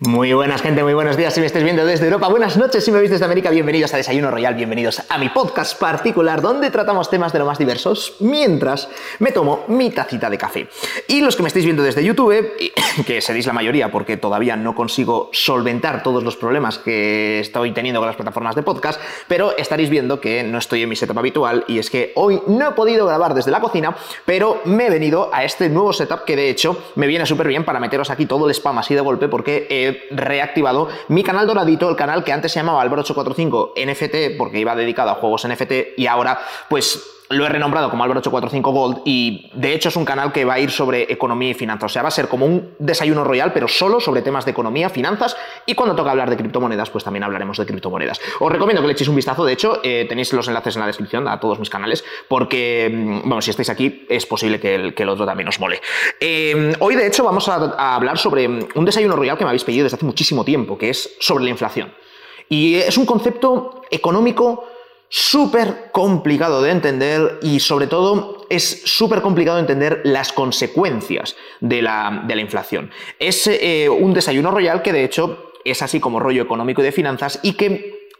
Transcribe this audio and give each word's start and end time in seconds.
Muy 0.00 0.32
buenas 0.32 0.62
gente, 0.62 0.84
muy 0.84 0.94
buenos 0.94 1.16
días 1.16 1.34
si 1.34 1.40
me 1.40 1.46
estáis 1.46 1.64
viendo 1.64 1.84
desde 1.84 2.04
Europa, 2.04 2.28
buenas 2.28 2.56
noches 2.56 2.84
si 2.84 2.92
me 2.92 3.00
veis 3.00 3.10
desde 3.10 3.24
América, 3.24 3.50
bienvenidos 3.50 3.92
a 3.94 3.96
Desayuno 3.96 4.30
Royal, 4.30 4.54
bienvenidos 4.54 5.02
a 5.08 5.18
mi 5.18 5.28
podcast 5.28 5.76
particular 5.76 6.40
donde 6.40 6.70
tratamos 6.70 7.10
temas 7.10 7.32
de 7.32 7.40
lo 7.40 7.46
más 7.46 7.58
diversos 7.58 8.14
mientras 8.20 8.88
me 9.18 9.32
tomo 9.32 9.64
mi 9.66 9.90
tacita 9.90 10.30
de 10.30 10.38
café. 10.38 10.68
Y 11.08 11.20
los 11.20 11.34
que 11.34 11.42
me 11.42 11.48
estáis 11.48 11.64
viendo 11.64 11.82
desde 11.82 12.04
YouTube, 12.04 12.32
que 13.08 13.20
seréis 13.20 13.46
la 13.46 13.52
mayoría 13.52 13.90
porque 13.90 14.16
todavía 14.16 14.54
no 14.54 14.76
consigo 14.76 15.30
solventar 15.32 16.04
todos 16.04 16.22
los 16.22 16.36
problemas 16.36 16.78
que 16.78 17.40
estoy 17.40 17.72
teniendo 17.72 17.98
con 17.98 18.06
las 18.06 18.14
plataformas 18.14 18.54
de 18.54 18.62
podcast, 18.62 19.00
pero 19.26 19.56
estaréis 19.56 19.90
viendo 19.90 20.20
que 20.20 20.44
no 20.44 20.58
estoy 20.58 20.84
en 20.84 20.90
mi 20.90 20.94
setup 20.94 21.18
habitual 21.18 21.64
y 21.66 21.80
es 21.80 21.90
que 21.90 22.12
hoy 22.14 22.40
no 22.46 22.68
he 22.68 22.72
podido 22.74 23.04
grabar 23.04 23.34
desde 23.34 23.50
la 23.50 23.60
cocina, 23.60 23.96
pero 24.24 24.60
me 24.64 24.86
he 24.86 24.90
venido 24.90 25.28
a 25.32 25.42
este 25.42 25.68
nuevo 25.68 25.92
setup 25.92 26.22
que 26.22 26.36
de 26.36 26.50
hecho 26.50 26.84
me 26.94 27.08
viene 27.08 27.26
súper 27.26 27.48
bien 27.48 27.64
para 27.64 27.80
meteros 27.80 28.10
aquí 28.10 28.26
todo 28.26 28.46
el 28.46 28.54
spam 28.54 28.78
así 28.78 28.94
de 28.94 29.00
golpe 29.00 29.26
porque... 29.26 29.66
he 29.68 29.87
reactivado 30.10 30.88
mi 31.08 31.22
canal 31.22 31.46
doradito, 31.46 31.88
el 31.88 31.96
canal 31.96 32.24
que 32.24 32.32
antes 32.32 32.52
se 32.52 32.60
llamaba 32.60 32.84
Álvaro845 32.84 33.72
NFT, 33.76 34.36
porque 34.36 34.60
iba 34.60 34.74
dedicado 34.74 35.10
a 35.10 35.14
juegos 35.14 35.46
NFT, 35.46 35.98
y 35.98 36.06
ahora, 36.06 36.38
pues 36.68 37.17
lo 37.30 37.44
he 37.44 37.48
renombrado 37.48 37.90
como 37.90 38.02
Álvaro 38.04 38.20
845 38.20 38.70
Gold 38.70 39.02
y 39.04 39.50
de 39.54 39.74
hecho 39.74 39.90
es 39.90 39.96
un 39.96 40.04
canal 40.04 40.32
que 40.32 40.44
va 40.44 40.54
a 40.54 40.60
ir 40.60 40.70
sobre 40.70 41.12
economía 41.12 41.50
y 41.50 41.54
finanzas. 41.54 41.90
O 41.90 41.92
sea, 41.92 42.02
va 42.02 42.08
a 42.08 42.12
ser 42.12 42.28
como 42.28 42.46
un 42.46 42.74
desayuno 42.78 43.24
royal, 43.24 43.52
pero 43.52 43.68
solo 43.68 44.00
sobre 44.00 44.22
temas 44.22 44.44
de 44.44 44.52
economía, 44.52 44.88
finanzas 44.88 45.36
y 45.66 45.74
cuando 45.74 45.94
toca 45.94 46.10
hablar 46.10 46.30
de 46.30 46.36
criptomonedas, 46.36 46.90
pues 46.90 47.04
también 47.04 47.24
hablaremos 47.24 47.58
de 47.58 47.66
criptomonedas. 47.66 48.20
Os 48.40 48.50
recomiendo 48.50 48.80
que 48.80 48.88
le 48.88 48.92
echéis 48.94 49.08
un 49.08 49.16
vistazo, 49.16 49.44
de 49.44 49.52
hecho, 49.52 49.80
eh, 49.82 50.06
tenéis 50.08 50.32
los 50.32 50.48
enlaces 50.48 50.76
en 50.76 50.80
la 50.80 50.86
descripción 50.86 51.28
a 51.28 51.38
todos 51.38 51.58
mis 51.58 51.68
canales, 51.68 52.04
porque, 52.28 52.90
mm, 52.92 53.20
bueno, 53.28 53.42
si 53.42 53.50
estáis 53.50 53.68
aquí 53.68 54.06
es 54.08 54.24
posible 54.26 54.58
que 54.58 54.74
el, 54.74 55.08
otro 55.08 55.26
también 55.26 55.48
os 55.48 55.60
mole. 55.60 55.80
Eh, 56.20 56.74
hoy, 56.80 56.94
de 56.94 57.06
hecho, 57.06 57.24
vamos 57.24 57.48
a, 57.48 57.56
a 57.76 57.94
hablar 57.94 58.18
sobre 58.18 58.46
un 58.46 58.84
desayuno 58.84 59.16
royal 59.16 59.36
que 59.36 59.44
me 59.44 59.50
habéis 59.50 59.64
pedido 59.64 59.84
desde 59.84 59.96
hace 59.96 60.06
muchísimo 60.06 60.44
tiempo, 60.44 60.78
que 60.78 60.90
es 60.90 61.16
sobre 61.20 61.44
la 61.44 61.50
inflación. 61.50 61.92
Y 62.48 62.76
es 62.76 62.96
un 62.96 63.04
concepto 63.04 63.82
económico 63.90 64.64
súper 65.08 65.90
complicado 65.92 66.62
de 66.62 66.70
entender 66.70 67.38
y 67.42 67.60
sobre 67.60 67.86
todo 67.86 68.46
es 68.50 68.82
súper 68.84 69.22
complicado 69.22 69.58
entender 69.58 70.00
las 70.04 70.32
consecuencias 70.32 71.36
de 71.60 71.82
la, 71.82 72.26
inflación. 72.38 72.90
Es 73.18 73.46
eh, 73.46 73.88
un 73.88 74.12
desayuno 74.12 74.50
royal 74.50 74.82
que 74.82 74.92
de 74.92 75.04
hecho 75.04 75.52
es 75.64 75.82
así 75.82 76.00
como 76.00 76.20
rollo 76.20 76.42
económico 76.42 76.82
y 76.82 76.84
de 76.84 76.92
finanzas 76.92 77.40
y 77.42 77.54
que 77.54 78.10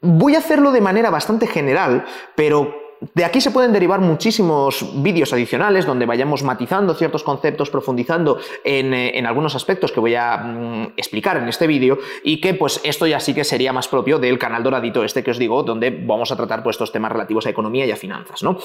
voy 0.00 0.34
a 0.34 0.38
hacerlo 0.38 0.72
de 0.72 0.80
manera 0.80 1.10
bastante 1.10 1.46
general, 1.46 2.04
pero 2.34 2.87
de 3.14 3.24
aquí 3.24 3.40
se 3.40 3.50
pueden 3.50 3.72
derivar 3.72 4.00
muchísimos 4.00 4.84
vídeos 5.02 5.32
adicionales 5.32 5.86
donde 5.86 6.06
vayamos 6.06 6.42
matizando 6.42 6.94
ciertos 6.94 7.22
conceptos, 7.22 7.70
profundizando 7.70 8.38
en, 8.64 8.92
eh, 8.94 9.22
algunos 9.26 9.54
aspectos 9.54 9.92
que 9.92 10.00
voy 10.00 10.14
a 10.14 10.36
mm, 10.36 10.92
explicar 10.96 11.36
en 11.36 11.48
este 11.48 11.66
vídeo 11.66 11.98
y 12.24 12.40
que 12.40 12.54
pues 12.54 12.80
esto 12.84 13.06
ya 13.06 13.20
sí 13.20 13.34
que 13.34 13.44
sería 13.44 13.72
más 13.72 13.88
propio 13.88 14.18
del 14.18 14.38
canal 14.38 14.62
doradito 14.62 15.04
este 15.04 15.22
que 15.22 15.30
os 15.30 15.38
digo, 15.38 15.62
donde 15.62 15.90
vamos 15.90 16.32
a 16.32 16.36
tratar 16.36 16.62
pues 16.62 16.74
estos 16.74 16.92
temas 16.92 17.12
relativos 17.12 17.46
a 17.46 17.50
economía 17.50 17.86
y 17.86 17.90
a 17.90 17.96
finanzas, 17.96 18.42
¿no? 18.42 18.58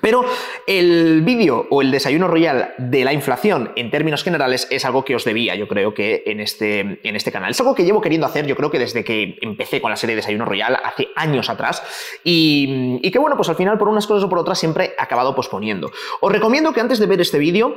Pero 0.00 0.24
el 0.66 1.20
vídeo 1.22 1.66
o 1.70 1.82
el 1.82 1.90
desayuno 1.90 2.26
royal 2.26 2.74
de 2.78 3.04
la 3.04 3.12
inflación 3.12 3.72
en 3.76 3.90
términos 3.90 4.24
generales 4.24 4.66
es 4.70 4.84
algo 4.86 5.04
que 5.04 5.14
os 5.14 5.24
debía, 5.24 5.54
yo 5.54 5.68
creo 5.68 5.92
que 5.92 6.22
en 6.26 6.40
este, 6.40 7.00
en 7.02 7.14
este 7.16 7.30
canal. 7.30 7.50
Es 7.50 7.60
algo 7.60 7.74
que 7.74 7.84
llevo 7.84 8.00
queriendo 8.00 8.26
hacer, 8.26 8.46
yo 8.46 8.56
creo 8.56 8.70
que 8.70 8.78
desde 8.78 9.04
que 9.04 9.38
empecé 9.42 9.82
con 9.82 9.90
la 9.90 9.96
serie 9.96 10.16
Desayuno 10.16 10.46
Royal 10.46 10.78
hace 10.82 11.08
años 11.14 11.50
atrás 11.50 11.82
y, 12.24 12.98
y 13.02 13.10
que 13.10 13.18
bueno, 13.18 13.36
pues 13.36 13.50
al 13.50 13.56
final 13.56 13.76
por 13.76 13.88
unas 13.88 14.06
cosas 14.06 14.24
o 14.24 14.28
por 14.30 14.38
otras 14.38 14.58
siempre 14.58 14.94
he 14.98 15.02
acabado 15.02 15.34
posponiendo. 15.34 15.90
Os 16.20 16.32
recomiendo 16.32 16.72
que 16.72 16.80
antes 16.80 16.98
de 16.98 17.06
ver 17.06 17.20
este 17.20 17.38
vídeo 17.38 17.76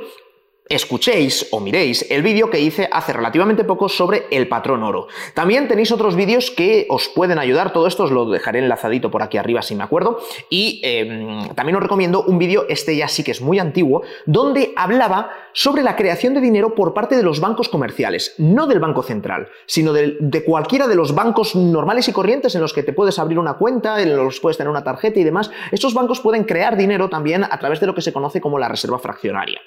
escuchéis 0.68 1.48
o 1.52 1.60
miréis 1.60 2.10
el 2.10 2.22
vídeo 2.22 2.50
que 2.50 2.60
hice 2.60 2.88
hace 2.90 3.12
relativamente 3.12 3.64
poco 3.64 3.88
sobre 3.88 4.26
el 4.30 4.48
patrón 4.48 4.82
oro. 4.82 5.06
También 5.34 5.68
tenéis 5.68 5.92
otros 5.92 6.16
vídeos 6.16 6.50
que 6.50 6.86
os 6.88 7.08
pueden 7.08 7.38
ayudar, 7.38 7.72
todo 7.72 7.86
esto 7.86 8.04
os 8.04 8.10
lo 8.10 8.28
dejaré 8.28 8.58
enlazadito 8.58 9.10
por 9.10 9.22
aquí 9.22 9.38
arriba 9.38 9.62
si 9.62 9.74
me 9.74 9.84
acuerdo, 9.84 10.18
y 10.50 10.80
em, 10.82 11.48
también 11.54 11.76
os 11.76 11.82
recomiendo 11.82 12.22
un 12.22 12.38
vídeo, 12.38 12.66
este 12.68 12.96
ya 12.96 13.08
sí 13.08 13.22
que 13.22 13.30
es 13.30 13.40
muy 13.40 13.58
antiguo, 13.58 14.02
donde 14.26 14.72
hablaba 14.76 15.30
sobre 15.52 15.82
la 15.82 15.96
creación 15.96 16.34
de 16.34 16.40
dinero 16.40 16.74
por 16.74 16.92
parte 16.92 17.16
de 17.16 17.22
los 17.22 17.40
bancos 17.40 17.68
comerciales, 17.68 18.34
no 18.38 18.66
del 18.66 18.80
Banco 18.80 19.02
Central, 19.02 19.48
sino 19.66 19.92
de, 19.92 20.16
de 20.20 20.44
cualquiera 20.44 20.86
de 20.88 20.96
los 20.96 21.14
bancos 21.14 21.54
normales 21.54 22.08
y 22.08 22.12
corrientes 22.12 22.54
en 22.54 22.60
los 22.60 22.72
que 22.72 22.82
te 22.82 22.92
puedes 22.92 23.18
abrir 23.18 23.38
una 23.38 23.54
cuenta, 23.54 24.02
en 24.02 24.16
los 24.16 24.34
que 24.34 24.40
puedes 24.40 24.58
tener 24.58 24.70
una 24.70 24.84
tarjeta 24.84 25.18
y 25.20 25.24
demás. 25.24 25.50
Estos 25.70 25.94
bancos 25.94 26.20
pueden 26.20 26.44
crear 26.44 26.76
dinero 26.76 27.08
también 27.08 27.44
a 27.44 27.58
través 27.58 27.80
de 27.80 27.86
lo 27.86 27.94
que 27.94 28.02
se 28.02 28.12
conoce 28.12 28.40
como 28.40 28.58
la 28.58 28.68
reserva 28.68 28.98
fraccionaria 28.98 29.60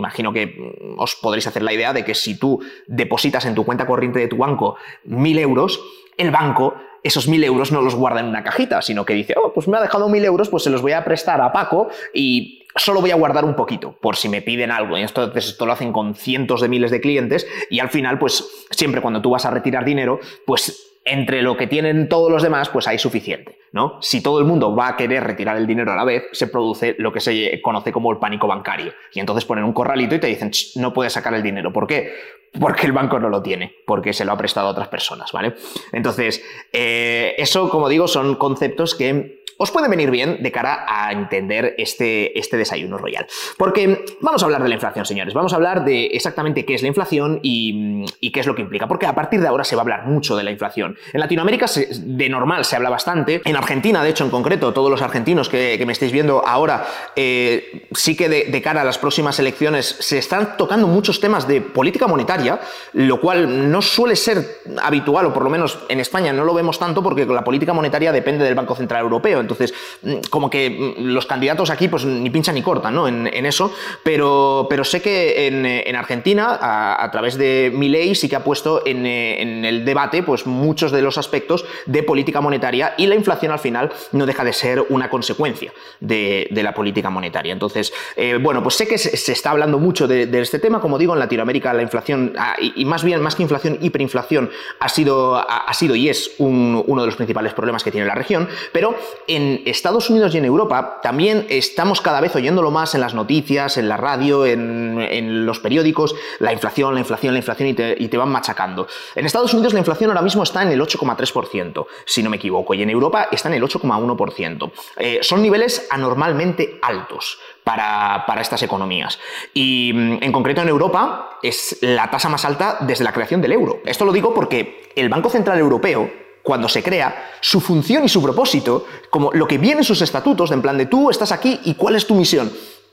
imagino 0.00 0.32
que 0.32 0.46
mm, 0.46 0.98
os 0.98 1.14
podréis 1.16 1.46
hacer 1.46 1.62
la 1.62 1.72
idea 1.72 1.92
de 1.92 2.04
que 2.04 2.14
si 2.14 2.38
tú 2.38 2.60
depositas 2.86 3.44
en 3.44 3.54
tu 3.54 3.64
cuenta 3.64 3.86
corriente 3.86 4.18
de 4.18 4.28
tu 4.28 4.36
banco 4.36 4.76
mil 5.04 5.38
euros, 5.38 5.80
el 6.16 6.30
banco 6.30 6.74
esos 7.02 7.28
mil 7.28 7.42
euros 7.44 7.72
no 7.72 7.80
los 7.80 7.94
guarda 7.94 8.20
en 8.20 8.26
una 8.26 8.42
cajita, 8.42 8.82
sino 8.82 9.04
que 9.06 9.14
dice, 9.14 9.34
oh, 9.42 9.52
pues 9.54 9.68
me 9.68 9.76
ha 9.78 9.80
dejado 9.80 10.08
mil 10.08 10.24
euros, 10.24 10.48
pues 10.48 10.64
se 10.64 10.70
los 10.70 10.82
voy 10.82 10.92
a 10.92 11.04
prestar 11.04 11.40
a 11.40 11.52
Paco 11.52 11.88
y 12.12 12.66
solo 12.76 13.00
voy 13.00 13.10
a 13.10 13.16
guardar 13.16 13.44
un 13.44 13.56
poquito 13.56 13.96
por 14.00 14.16
si 14.16 14.28
me 14.28 14.42
piden 14.42 14.70
algo. 14.70 14.98
Y 14.98 15.02
esto, 15.02 15.32
esto 15.34 15.66
lo 15.66 15.72
hacen 15.72 15.92
con 15.92 16.14
cientos 16.14 16.60
de 16.60 16.68
miles 16.68 16.90
de 16.90 17.00
clientes 17.00 17.46
y 17.70 17.80
al 17.80 17.88
final, 17.88 18.18
pues 18.18 18.66
siempre 18.70 19.00
cuando 19.00 19.22
tú 19.22 19.30
vas 19.30 19.44
a 19.44 19.50
retirar 19.50 19.84
dinero, 19.84 20.20
pues 20.44 20.89
entre 21.10 21.42
lo 21.42 21.56
que 21.56 21.66
tienen 21.66 22.08
todos 22.08 22.30
los 22.30 22.42
demás, 22.42 22.68
pues 22.68 22.86
hay 22.86 22.98
suficiente, 22.98 23.58
¿no? 23.72 23.98
Si 24.00 24.22
todo 24.22 24.38
el 24.38 24.44
mundo 24.44 24.74
va 24.74 24.88
a 24.88 24.96
querer 24.96 25.24
retirar 25.24 25.56
el 25.56 25.66
dinero 25.66 25.92
a 25.92 25.96
la 25.96 26.04
vez, 26.04 26.24
se 26.32 26.46
produce 26.46 26.94
lo 26.98 27.12
que 27.12 27.20
se 27.20 27.60
conoce 27.62 27.92
como 27.92 28.10
el 28.12 28.18
pánico 28.18 28.46
bancario. 28.46 28.92
Y 29.12 29.20
entonces 29.20 29.44
ponen 29.44 29.64
un 29.64 29.72
corralito 29.72 30.14
y 30.14 30.20
te 30.20 30.28
dicen, 30.28 30.50
no 30.76 30.92
puedes 30.92 31.12
sacar 31.12 31.34
el 31.34 31.42
dinero. 31.42 31.72
¿Por 31.72 31.86
qué? 31.86 32.12
Porque 32.58 32.86
el 32.86 32.92
banco 32.92 33.18
no 33.18 33.28
lo 33.28 33.42
tiene, 33.42 33.74
porque 33.86 34.12
se 34.12 34.24
lo 34.24 34.32
ha 34.32 34.36
prestado 34.36 34.68
a 34.68 34.70
otras 34.70 34.88
personas, 34.88 35.30
¿vale? 35.32 35.54
Entonces, 35.92 36.44
eh, 36.72 37.34
eso, 37.38 37.68
como 37.70 37.88
digo, 37.88 38.08
son 38.08 38.36
conceptos 38.36 38.94
que 38.94 39.39
os 39.62 39.70
puede 39.70 39.88
venir 39.88 40.10
bien 40.10 40.42
de 40.42 40.50
cara 40.50 40.86
a 40.88 41.12
entender 41.12 41.74
este, 41.76 42.38
este 42.38 42.56
desayuno 42.56 42.96
royal. 42.96 43.26
Porque 43.58 44.06
vamos 44.20 44.42
a 44.42 44.46
hablar 44.46 44.62
de 44.62 44.70
la 44.70 44.74
inflación, 44.74 45.04
señores. 45.04 45.34
Vamos 45.34 45.52
a 45.52 45.56
hablar 45.56 45.84
de 45.84 46.06
exactamente 46.06 46.64
qué 46.64 46.74
es 46.74 46.80
la 46.80 46.88
inflación 46.88 47.40
y, 47.42 48.06
qué 48.32 48.40
es 48.40 48.46
lo 48.46 48.54
que 48.54 48.62
implica. 48.62 48.88
Porque 48.88 49.04
a 49.04 49.14
partir 49.14 49.42
de 49.42 49.48
ahora 49.48 49.64
se 49.64 49.76
va 49.76 49.80
a 49.80 49.84
hablar 49.84 50.06
mucho 50.06 50.34
de 50.34 50.44
la 50.44 50.50
inflación. 50.50 50.96
En 51.12 51.20
Latinoamérica 51.20 51.66
de 52.00 52.28
normal 52.30 52.64
se 52.64 52.76
habla 52.76 52.88
bastante. 52.88 53.42
En 53.44 53.54
Argentina, 53.54 54.02
de 54.02 54.08
hecho, 54.08 54.24
en 54.24 54.30
concreto, 54.30 54.72
todos 54.72 54.90
los 54.90 55.02
argentinos 55.02 55.50
que, 55.50 55.82
me 55.86 55.92
estáis 55.92 56.12
viendo 56.12 56.42
ahora, 56.46 56.86
eh, 57.14 57.86
sí 57.92 58.16
que 58.16 58.30
de, 58.30 58.62
cara 58.62 58.80
a 58.80 58.84
las 58.84 58.96
próximas 58.96 59.38
elecciones 59.38 59.96
se 60.00 60.16
están 60.16 60.56
tocando 60.56 60.86
muchos 60.86 61.20
temas 61.20 61.46
de 61.46 61.60
política 61.60 62.06
monetaria, 62.06 62.60
lo 62.94 63.20
cual 63.20 63.70
no 63.70 63.82
suele 63.82 64.16
ser 64.16 64.62
habitual, 64.82 65.26
o 65.26 65.34
por 65.34 65.44
lo 65.44 65.50
menos 65.50 65.80
en 65.90 66.00
España 66.00 66.32
no 66.32 66.44
lo 66.44 66.54
vemos 66.54 66.78
tanto 66.78 67.02
porque 67.02 67.26
la 67.26 67.44
política 67.44 67.74
monetaria 67.74 68.10
depende 68.10 68.42
del 68.44 68.54
Banco 68.54 68.74
Central 68.74 69.02
Europeo. 69.02 69.49
Entonces, 69.50 69.74
mm, 70.02 70.28
como 70.30 70.48
que 70.50 70.70
mm, 70.70 71.04
los 71.06 71.26
candidatos 71.26 71.70
aquí, 71.70 71.88
pues 71.88 72.04
ni 72.04 72.30
pinchan 72.30 72.54
ni 72.54 72.62
cortan, 72.62 72.94
¿no? 72.94 73.08
En, 73.08 73.30
eso, 73.46 73.72
pero, 74.02 74.66
pero 74.68 74.84
sé 74.84 75.00
que 75.00 75.46
en, 75.46 75.96
Argentina, 75.96 76.58
a, 76.60 77.10
través 77.10 77.36
de 77.36 77.72
ley 77.74 78.14
sí 78.14 78.28
que 78.28 78.36
ha 78.36 78.44
puesto 78.44 78.82
en, 78.86 79.06
el 79.06 79.84
debate, 79.84 80.22
pues 80.22 80.46
muchos 80.46 80.92
de 80.92 81.02
los 81.02 81.18
aspectos 81.18 81.64
de 81.86 82.02
política 82.02 82.40
monetaria 82.40 82.94
y 82.96 83.06
la 83.06 83.14
inflación 83.14 83.52
al 83.52 83.58
final 83.58 83.90
no 84.12 84.26
deja 84.26 84.44
de 84.44 84.52
ser 84.52 84.84
una 84.90 85.08
consecuencia 85.10 85.72
de, 86.00 86.48
la 86.60 86.74
política 86.74 87.08
monetaria. 87.08 87.54
Entonces, 87.54 87.92
eh, 88.16 88.38
bueno, 88.40 88.62
pues 88.62 88.74
sé 88.74 88.86
que 88.86 88.98
se, 88.98 89.32
está 89.32 89.50
hablando 89.50 89.78
mucho 89.78 90.06
de, 90.06 90.28
este 90.40 90.58
tema, 90.58 90.80
como 90.80 90.98
digo, 90.98 91.14
en 91.14 91.18
Latinoamérica 91.18 91.72
la 91.72 91.82
inflación, 91.82 92.34
ah, 92.38 92.54
y, 92.60 92.84
más 92.84 93.02
bien, 93.02 93.22
más 93.22 93.34
que 93.34 93.42
inflación, 93.42 93.78
hiperinflación, 93.80 94.50
ha 94.78 94.88
sido, 94.88 95.36
ha, 95.36 95.72
sido 95.72 95.96
y 95.96 96.08
es 96.08 96.32
uno 96.38 97.00
de 97.00 97.06
los 97.06 97.16
principales 97.16 97.54
problemas 97.54 97.82
que 97.82 97.90
tiene 97.90 98.06
la 98.06 98.14
región, 98.14 98.48
pero 98.72 98.94
en 99.26 99.39
en 99.40 99.62
Estados 99.64 100.10
Unidos 100.10 100.34
y 100.34 100.38
en 100.38 100.44
Europa 100.44 101.00
también 101.02 101.46
estamos 101.48 102.00
cada 102.00 102.20
vez 102.20 102.34
oyéndolo 102.36 102.70
más 102.70 102.94
en 102.94 103.00
las 103.00 103.14
noticias, 103.14 103.78
en 103.78 103.88
la 103.88 103.96
radio, 103.96 104.44
en, 104.44 105.46
los 105.46 105.60
periódicos, 105.60 106.14
la 106.38 106.52
inflación, 106.52 106.94
la 106.94 107.00
inflación, 107.00 107.32
la 107.32 107.38
inflación 107.38 107.68
y 107.68 107.74
te, 108.08 108.16
van 108.16 108.28
machacando. 108.28 108.86
En 109.14 109.24
Estados 109.26 109.52
Unidos 109.54 109.72
la 109.72 109.78
inflación 109.78 110.10
ahora 110.10 110.22
mismo 110.22 110.42
está 110.42 110.62
en 110.62 110.68
el 110.68 110.80
8,3%, 110.80 111.86
si 112.04 112.22
no 112.22 112.30
me 112.30 112.36
equivoco, 112.36 112.74
y 112.74 112.82
en 112.82 112.90
Europa 112.90 113.28
está 113.30 113.48
en 113.48 113.54
el 113.54 113.62
8,1%. 113.62 114.72
Eh, 114.98 115.18
son 115.22 115.42
niveles 115.42 115.86
anormalmente 115.90 116.78
altos. 116.82 117.38
Para, 117.62 118.24
estas 118.40 118.62
economías. 118.64 119.20
Y 119.54 119.92
mm, 119.94 120.18
en 120.22 120.32
concreto 120.32 120.60
en 120.62 120.68
Europa 120.68 121.38
es 121.40 121.78
la 121.82 122.10
tasa 122.10 122.28
más 122.28 122.44
alta 122.44 122.78
desde 122.80 123.04
la 123.04 123.12
creación 123.12 123.40
del 123.40 123.52
euro. 123.52 123.80
Esto 123.84 124.04
lo 124.04 124.12
digo 124.12 124.34
porque 124.34 124.90
el 124.96 125.08
Banco 125.08 125.30
Central 125.30 125.58
Europeo 125.58 126.10
cuando 126.42 126.68
se 126.68 126.82
crea, 126.82 127.30
su 127.40 127.60
función 127.60 128.04
y 128.04 128.08
su 128.08 128.22
propósito, 128.22 128.86
como 129.10 129.30
lo 129.32 129.46
que 129.46 129.58
viene 129.58 129.80
en 129.80 129.84
sus 129.84 130.02
estatutos, 130.02 130.50
en 130.50 130.62
plan 130.62 130.78
de 130.78 130.86
tú 130.86 131.10
estás 131.10 131.32
aquí 131.32 131.60
y 131.64 131.74
cuál 131.74 131.96
es 131.96 132.06
tu 132.06 132.14
misión. 132.14 132.50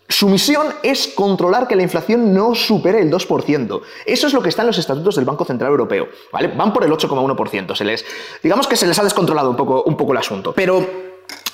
Su 0.09 0.29
misión 0.29 0.67
es 0.83 1.09
controlar 1.09 1.67
que 1.67 1.75
la 1.75 1.83
inflación 1.83 2.33
no 2.33 2.55
supere 2.55 3.01
el 3.01 3.11
2%. 3.11 3.81
Eso 4.05 4.27
es 4.27 4.33
lo 4.33 4.41
que 4.41 4.49
está 4.49 4.61
en 4.61 4.67
los 4.67 4.77
estatutos 4.77 5.15
del 5.17 5.25
Banco 5.25 5.43
Central 5.43 5.69
Europeo. 5.71 6.07
¿vale? 6.31 6.47
Van 6.47 6.71
por 6.71 6.85
el 6.85 6.91
8,1%. 6.91 7.75
Se 7.75 7.83
les, 7.83 8.05
digamos 8.41 8.67
que 8.67 8.77
se 8.77 8.87
les 8.87 8.97
ha 8.99 9.03
descontrolado 9.03 9.49
un 9.49 9.57
poco, 9.57 9.83
un 9.83 9.97
poco 9.97 10.13
el 10.13 10.19
asunto. 10.19 10.53
Pero 10.53 11.06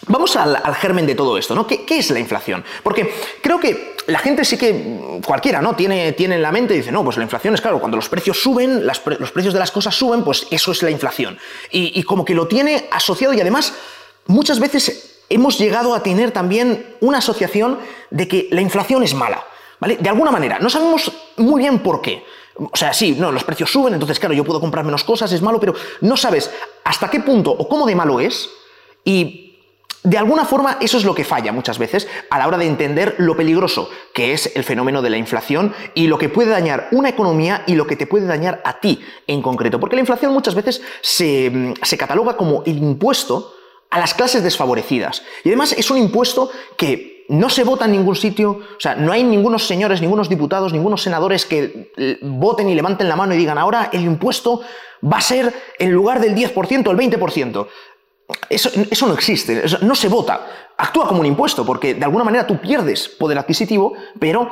Vamos 0.07 0.35
al, 0.35 0.57
germen 0.75 1.05
de 1.05 1.15
todo 1.15 1.37
esto, 1.37 1.55
¿no? 1.55 1.65
¿Qué, 1.65 1.85
es 1.89 2.09
la 2.09 2.19
inflación? 2.19 2.63
Porque 2.81 3.13
creo 3.41 3.59
que 3.59 3.95
la 4.07 4.19
gente 4.19 4.43
sí 4.43 4.57
que, 4.57 5.21
cualquiera, 5.25 5.61
¿no? 5.61 5.75
Tiene, 5.75 6.11
tiene 6.13 6.35
en 6.35 6.41
la 6.41 6.51
mente 6.51 6.73
y 6.73 6.77
dice, 6.77 6.91
no, 6.91 7.03
pues 7.03 7.17
la 7.17 7.23
inflación 7.23 7.53
es 7.53 7.61
claro, 7.61 7.79
cuando 7.79 7.95
los 7.95 8.09
precios 8.09 8.41
suben, 8.41 8.85
los 8.85 8.99
precios 8.99 9.53
de 9.53 9.59
las 9.59 9.71
cosas 9.71 9.95
suben, 9.95 10.23
pues 10.23 10.47
eso 10.51 10.71
es 10.71 10.83
la 10.83 10.89
inflación. 10.89 11.37
Y, 11.71 12.03
como 12.03 12.25
que 12.25 12.33
lo 12.33 12.47
tiene 12.47 12.87
asociado 12.91 13.33
y 13.33 13.39
además 13.39 13.73
muchas 14.27 14.59
veces 14.59 15.21
hemos 15.29 15.57
llegado 15.57 15.93
a 15.93 16.03
tener 16.03 16.31
también 16.31 16.95
una 16.99 17.19
asociación 17.19 17.79
de 18.09 18.27
que 18.27 18.49
la 18.51 18.61
inflación 18.61 19.03
es 19.03 19.13
mala, 19.13 19.45
¿vale? 19.79 19.97
De 19.97 20.09
alguna 20.09 20.31
manera, 20.31 20.59
no 20.59 20.69
sabemos 20.69 21.11
muy 21.37 21.61
bien 21.61 21.79
por 21.79 22.01
qué. 22.01 22.23
O 22.55 22.75
sea, 22.75 22.93
sí, 22.93 23.15
no, 23.17 23.31
los 23.31 23.43
precios 23.43 23.71
suben, 23.71 23.93
entonces 23.93 24.19
claro, 24.19 24.35
yo 24.35 24.43
puedo 24.43 24.59
comprar 24.59 24.85
menos 24.85 25.03
cosas, 25.03 25.31
es 25.31 25.41
malo, 25.41 25.59
pero 25.59 25.73
no 26.01 26.17
sabes 26.17 26.51
hasta 26.83 27.09
qué 27.09 27.21
punto 27.21 27.51
o 27.51 27.67
cómo 27.67 27.87
de 27.87 27.95
malo 27.95 28.19
es 28.19 28.49
y 29.03 29.42
de 30.03 30.17
alguna 30.17 30.43
forma, 30.43 30.77
eso 30.81 30.97
es 30.97 31.05
lo 31.05 31.15
que 31.15 31.23
falla 31.23 31.53
muchas 31.53 31.79
veces 31.79 32.09
a 32.29 32.37
la 32.37 32.47
hora 32.47 32.57
de 32.57 32.67
entender 32.67 33.15
lo 33.19 33.37
peligroso 33.37 33.89
que 34.13 34.33
es 34.33 34.51
el 34.55 34.65
fenómeno 34.65 35.01
de 35.01 35.09
la 35.09 35.17
inflación 35.17 35.73
y 35.95 36.07
lo 36.07 36.17
que 36.17 36.27
puede 36.27 36.49
dañar 36.49 36.89
una 36.91 37.09
economía 37.09 37.63
y 37.67 37.75
lo 37.75 37.87
que 37.87 37.95
te 37.95 38.05
puede 38.05 38.25
dañar 38.25 38.61
a 38.65 38.79
ti 38.81 39.01
en 39.27 39.41
concreto. 39.41 39.79
Porque 39.79 39.95
la 39.95 40.01
inflación 40.01 40.33
muchas 40.33 40.55
veces 40.55 40.81
se, 41.01 41.49
mm, 41.49 41.73
se 41.81 41.97
cataloga 41.97 42.35
como 42.35 42.63
el 42.65 42.77
impuesto 42.77 43.53
a 43.89 43.99
las 43.99 44.13
clases 44.13 44.43
desfavorecidas. 44.43 45.23
Y 45.43 45.49
además 45.49 45.73
es 45.77 45.89
un 45.89 45.97
impuesto 45.97 46.51
que 46.75 47.25
no 47.29 47.49
se 47.49 47.63
vota 47.63 47.85
en 47.85 47.91
ningún 47.91 48.15
sitio, 48.15 48.51
o 48.51 48.79
sea, 48.79 48.95
no 48.95 49.11
hay 49.11 49.23
ningunos 49.23 49.65
señores, 49.65 50.01
ningunos 50.01 50.27
diputados, 50.29 50.73
ningunos 50.73 51.01
senadores 51.01 51.45
que 51.45 51.91
eh, 51.95 52.17
voten 52.21 52.67
y 52.69 52.75
levanten 52.75 53.07
la 53.07 53.15
mano 53.15 53.33
y 53.33 53.37
digan 53.37 53.57
ahora 53.57 53.89
el 53.93 54.01
impuesto 54.01 54.61
va 55.03 55.17
a 55.17 55.21
ser 55.21 55.53
en 55.79 55.91
lugar 55.91 56.19
del 56.19 56.35
10%, 56.35 56.89
el 56.89 56.97
20%. 56.97 57.67
Eso, 58.49 59.07
no 59.07 59.13
existe, 59.13 59.63
no 59.81 59.95
se 59.95 60.07
vota. 60.07 60.47
Actúa 60.77 61.07
como 61.07 61.19
un 61.19 61.25
impuesto, 61.25 61.65
porque 61.65 61.93
de 61.93 62.05
alguna 62.05 62.23
manera 62.23 62.47
tú 62.47 62.57
pierdes 62.57 63.09
poder 63.09 63.37
adquisitivo, 63.37 63.93
pero 64.19 64.49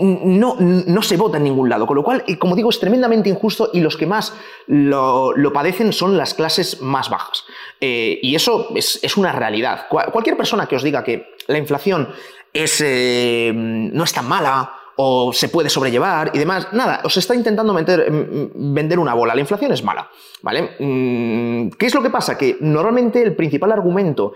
no, 0.00 0.56
no 0.58 1.02
se 1.02 1.16
vota 1.16 1.36
en 1.36 1.44
ningún 1.44 1.68
lado. 1.68 1.86
Con 1.86 1.96
lo 1.96 2.04
cual, 2.04 2.24
como 2.38 2.54
digo, 2.54 2.70
es 2.70 2.78
tremendamente 2.78 3.28
injusto 3.28 3.70
y 3.72 3.80
los 3.80 3.96
que 3.96 4.06
más 4.06 4.32
lo, 4.66 5.34
padecen 5.52 5.92
son 5.92 6.16
las 6.16 6.34
clases 6.34 6.80
más 6.80 7.10
bajas. 7.10 7.44
Eh, 7.80 8.18
y 8.22 8.34
eso 8.34 8.68
es, 8.74 9.16
una 9.16 9.32
realidad. 9.32 9.86
cualquier 9.88 10.36
persona 10.36 10.66
que 10.66 10.76
os 10.76 10.82
diga 10.82 11.04
que 11.04 11.34
la 11.48 11.58
inflación 11.58 12.08
es, 12.52 12.80
eh, 12.84 13.52
no 13.54 14.04
es 14.04 14.12
tan 14.12 14.28
mala, 14.28 14.81
o 14.96 15.32
se 15.32 15.48
puede 15.48 15.68
sobrellevar 15.68 16.30
y 16.34 16.38
demás. 16.38 16.68
Nada, 16.72 17.00
os 17.04 17.16
está 17.16 17.34
intentando 17.34 17.72
meter, 17.72 18.10
mm, 18.10 18.74
vender 18.74 18.98
una 18.98 19.14
bola. 19.14 19.34
La 19.34 19.40
inflación 19.40 19.72
es 19.72 19.82
mala, 19.82 20.10
¿vale? 20.42 20.76
Mm, 20.78 21.70
¿Qué 21.78 21.86
es 21.86 21.94
lo 21.94 22.02
que 22.02 22.10
pasa? 22.10 22.36
Que 22.36 22.56
normalmente 22.60 23.22
el 23.22 23.34
principal 23.34 23.72
argumento 23.72 24.32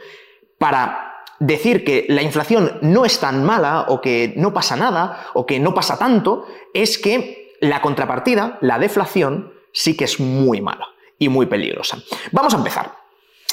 para 0.58 1.24
decir 1.38 1.84
que 1.84 2.06
la 2.08 2.22
inflación 2.22 2.78
no 2.82 3.04
es 3.04 3.20
tan 3.20 3.44
mala 3.44 3.86
o 3.88 4.00
que 4.00 4.32
no 4.36 4.54
pasa 4.54 4.76
nada 4.76 5.26
o 5.34 5.44
que 5.44 5.60
no 5.60 5.74
pasa 5.74 5.98
tanto 5.98 6.46
es 6.72 6.98
que 6.98 7.56
la 7.60 7.80
contrapartida, 7.80 8.58
la 8.60 8.78
deflación, 8.78 9.52
sí 9.72 9.96
que 9.96 10.04
es 10.04 10.20
muy 10.20 10.60
mala 10.60 10.88
y 11.18 11.28
muy 11.28 11.46
peligrosa. 11.46 11.98
Vamos 12.32 12.54
a 12.54 12.58
empezar. 12.58 13.05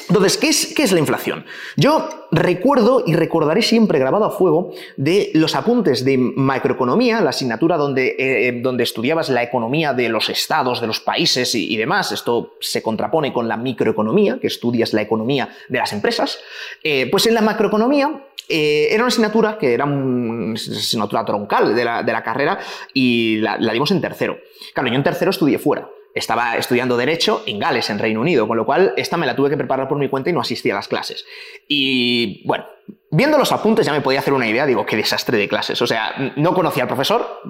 Entonces, 0.07 0.37
¿qué 0.37 0.49
es, 0.49 0.73
¿qué 0.75 0.83
es, 0.83 0.91
la 0.91 0.99
inflación? 0.99 1.45
Yo 1.77 2.27
recuerdo 2.31 3.03
y 3.05 3.15
recordaré 3.15 3.61
siempre 3.61 3.99
grabado 3.99 4.25
a 4.25 4.31
fuego 4.31 4.73
de 4.97 5.31
los 5.33 5.55
apuntes 5.55 6.03
de 6.03 6.17
macroeconomía, 6.17 7.21
la 7.21 7.29
asignatura 7.29 7.77
donde, 7.77 8.15
eh, 8.17 8.49
eh, 8.49 8.75
estudiabas 8.79 9.29
la 9.29 9.43
economía 9.43 9.93
de 9.93 10.09
los 10.09 10.29
estados, 10.29 10.81
de 10.81 10.87
los 10.87 10.99
países 10.99 11.55
y, 11.55 11.77
demás. 11.77 12.11
Esto 12.11 12.55
se 12.59 12.81
contrapone 12.81 13.31
con 13.31 13.47
la 13.47 13.57
microeconomía, 13.57 14.39
que 14.39 14.47
estudias 14.47 14.93
la 14.93 15.01
economía 15.01 15.49
de 15.69 15.77
las 15.77 15.93
empresas. 15.93 16.39
Eh, 16.83 17.07
pues 17.09 17.25
en 17.27 17.33
la 17.33 17.41
macroeconomía 17.41 18.27
era 18.49 19.03
una 19.03 19.07
asignatura 19.07 19.57
que 19.57 19.73
era 19.73 19.85
una 19.85 20.53
asignatura 20.53 21.23
troncal 21.23 21.73
de 21.73 21.85
la, 21.85 22.03
de 22.03 22.11
la 22.11 22.21
carrera 22.21 22.59
y 22.93 23.37
la, 23.37 23.57
la 23.57 23.71
dimos 23.71 23.91
en 23.91 24.01
tercero. 24.01 24.37
Claro, 24.73 24.89
yo 24.89 24.95
en 24.95 25.03
tercero 25.03 25.31
estudié 25.31 25.57
fuera 25.59 25.87
estaba 26.13 26.57
estudiando 26.57 26.97
Derecho 26.97 27.43
en 27.45 27.59
Gales, 27.59 27.89
en 27.89 27.99
Reino 27.99 28.21
Unido, 28.21 28.47
con 28.47 28.57
lo 28.57 28.65
cual 28.65 28.93
esta 28.97 29.17
me 29.17 29.25
la 29.25 29.35
tuve 29.35 29.49
que 29.49 29.57
preparar 29.57 29.87
por 29.87 29.97
mi 29.97 30.09
cuenta 30.09 30.29
y 30.29 30.33
no 30.33 30.41
asistí 30.41 30.69
a 30.69 30.75
las 30.75 30.87
clases. 30.87 31.25
Y 31.67 32.45
bueno, 32.47 32.65
viendo 33.11 33.37
los 33.37 33.51
apuntes 33.51 33.85
ya 33.85 33.91
me 33.91 34.01
podía 34.01 34.19
hacer 34.19 34.33
una 34.33 34.47
idea, 34.47 34.65
digo, 34.65 34.85
qué 34.85 34.95
desastre 34.95 35.37
de 35.37 35.47
clases. 35.47 35.81
O 35.81 35.87
sea, 35.87 36.33
no 36.35 36.53
conocía 36.53 36.83
al 36.83 36.89
profesor, 36.89 37.41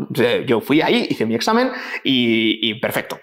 yo 0.46 0.62
fui 0.62 0.82
ahí, 0.82 1.08
hice 1.10 1.26
mi 1.26 1.36
examen 1.36 1.72
y, 2.04 2.74
perfecto. 2.76 3.20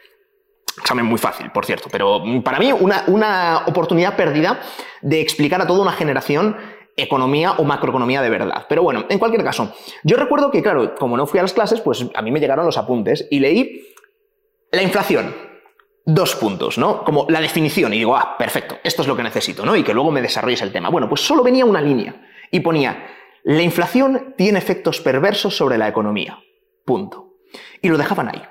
Examen 0.78 1.04
muy 1.04 1.18
fácil, 1.18 1.50
por 1.50 1.66
cierto, 1.66 1.88
pero 1.90 2.22
para 2.42 2.58
mí 2.58 2.72
una, 2.72 3.04
una 3.08 3.64
oportunidad 3.66 4.16
perdida 4.16 4.60
de 5.02 5.20
explicar 5.20 5.60
a 5.60 5.66
toda 5.66 5.82
una 5.82 5.92
generación 5.92 6.56
economía 6.96 7.52
o 7.52 7.64
macroeconomía 7.64 8.22
de 8.22 8.30
verdad. 8.30 8.66
Pero 8.68 8.82
bueno, 8.82 9.04
en 9.08 9.18
cualquier 9.18 9.44
caso, 9.44 9.74
yo 10.04 10.16
recuerdo 10.16 10.50
que, 10.50 10.62
claro, 10.62 10.94
como 10.96 11.16
no 11.16 11.26
fui 11.26 11.38
a 11.38 11.42
las 11.42 11.52
clases, 11.52 11.80
pues 11.80 12.06
a 12.14 12.22
mí 12.22 12.30
me 12.30 12.40
llegaron 12.40 12.66
los 12.66 12.76
apuntes 12.76 13.26
y 13.30 13.40
leí 13.40 13.89
la 14.70 14.82
inflación. 14.82 15.34
Dos 16.04 16.34
puntos, 16.34 16.78
¿no? 16.78 17.04
Como 17.04 17.26
la 17.28 17.40
definición, 17.40 17.92
y 17.92 17.98
digo, 17.98 18.16
ah, 18.16 18.36
perfecto, 18.38 18.78
esto 18.82 19.02
es 19.02 19.08
lo 19.08 19.16
que 19.16 19.22
necesito, 19.22 19.64
¿no? 19.64 19.76
Y 19.76 19.84
que 19.84 19.94
luego 19.94 20.10
me 20.10 20.22
desarrolles 20.22 20.62
el 20.62 20.72
tema. 20.72 20.88
Bueno, 20.88 21.08
pues 21.08 21.20
solo 21.20 21.42
venía 21.42 21.64
una 21.64 21.80
línea 21.80 22.14
y 22.50 22.60
ponía, 22.60 23.06
la 23.44 23.62
inflación 23.62 24.34
tiene 24.36 24.58
efectos 24.58 25.00
perversos 25.00 25.56
sobre 25.56 25.78
la 25.78 25.88
economía. 25.88 26.38
Punto. 26.84 27.34
Y 27.82 27.88
lo 27.88 27.98
dejaban 27.98 28.28
ahí. 28.28 28.42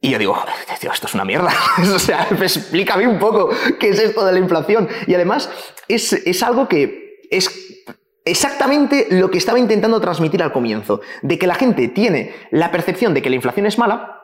Y 0.00 0.10
yo 0.10 0.18
digo, 0.18 0.38
tío, 0.78 0.92
esto 0.92 1.06
es 1.06 1.14
una 1.14 1.24
mierda. 1.24 1.52
o 1.94 1.98
sea, 1.98 2.28
explícame 2.30 3.06
un 3.08 3.18
poco 3.18 3.50
qué 3.80 3.88
es 3.88 3.98
esto 3.98 4.24
de 4.24 4.32
la 4.32 4.38
inflación. 4.38 4.88
Y 5.06 5.14
además, 5.14 5.50
es, 5.88 6.12
es 6.12 6.42
algo 6.42 6.68
que 6.68 7.20
es 7.30 7.84
exactamente 8.24 9.06
lo 9.10 9.30
que 9.30 9.38
estaba 9.38 9.58
intentando 9.58 10.00
transmitir 10.00 10.42
al 10.42 10.52
comienzo, 10.52 11.00
de 11.22 11.38
que 11.38 11.46
la 11.46 11.54
gente 11.54 11.88
tiene 11.88 12.34
la 12.50 12.70
percepción 12.70 13.14
de 13.14 13.22
que 13.22 13.30
la 13.30 13.36
inflación 13.36 13.66
es 13.66 13.78
mala, 13.78 14.15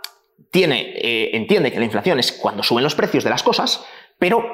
tiene, 0.52 0.93
eh, 0.96 1.31
entiende 1.32 1.72
que 1.72 1.78
la 1.78 1.87
inflación 1.87 2.20
es 2.20 2.31
cuando 2.31 2.62
suben 2.62 2.84
los 2.84 2.94
precios 2.94 3.25
de 3.25 3.31
las 3.31 3.43
cosas, 3.43 3.84
pero 4.19 4.46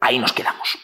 ahí 0.00 0.18
nos 0.18 0.32
quedamos. 0.32 0.78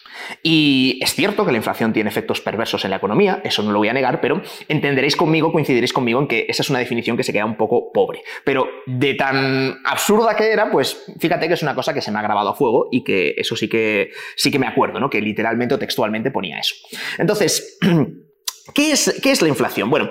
Y 0.44 1.00
es 1.02 1.14
cierto 1.14 1.44
que 1.44 1.50
la 1.50 1.56
inflación 1.56 1.92
tiene 1.92 2.08
efectos 2.08 2.40
perversos 2.40 2.84
en 2.84 2.90
la 2.90 2.98
economía, 2.98 3.40
eso 3.42 3.64
no 3.64 3.72
lo 3.72 3.78
voy 3.78 3.88
a 3.88 3.92
negar, 3.92 4.20
pero 4.20 4.40
entenderéis 4.68 5.16
conmigo, 5.16 5.50
coincidiréis 5.50 5.92
conmigo 5.92 6.20
en 6.20 6.28
que 6.28 6.46
esa 6.48 6.62
es 6.62 6.70
una 6.70 6.78
definición 6.78 7.16
que 7.16 7.24
se 7.24 7.32
queda 7.32 7.46
un 7.46 7.56
poco 7.56 7.90
pobre. 7.92 8.22
Pero 8.44 8.68
de 8.86 9.14
tan 9.14 9.80
absurda 9.84 10.36
que 10.36 10.52
era, 10.52 10.70
pues 10.70 11.04
fíjate 11.18 11.48
que 11.48 11.54
es 11.54 11.62
una 11.62 11.74
cosa 11.74 11.92
que 11.92 12.00
se 12.00 12.12
me 12.12 12.20
ha 12.20 12.22
grabado 12.22 12.50
a 12.50 12.54
fuego 12.54 12.88
y 12.92 13.02
que 13.02 13.34
eso 13.36 13.56
sí 13.56 13.68
que, 13.68 14.12
sí 14.36 14.52
que 14.52 14.60
me 14.60 14.68
acuerdo, 14.68 15.00
¿no? 15.00 15.10
Que 15.10 15.20
literalmente 15.20 15.74
o 15.74 15.78
textualmente 15.80 16.30
ponía 16.30 16.60
eso. 16.60 16.76
Entonces, 17.18 17.78
¿qué 18.74 18.92
es, 18.92 19.18
¿qué 19.20 19.32
es 19.32 19.42
la 19.42 19.48
inflación? 19.48 19.90
Bueno, 19.90 20.10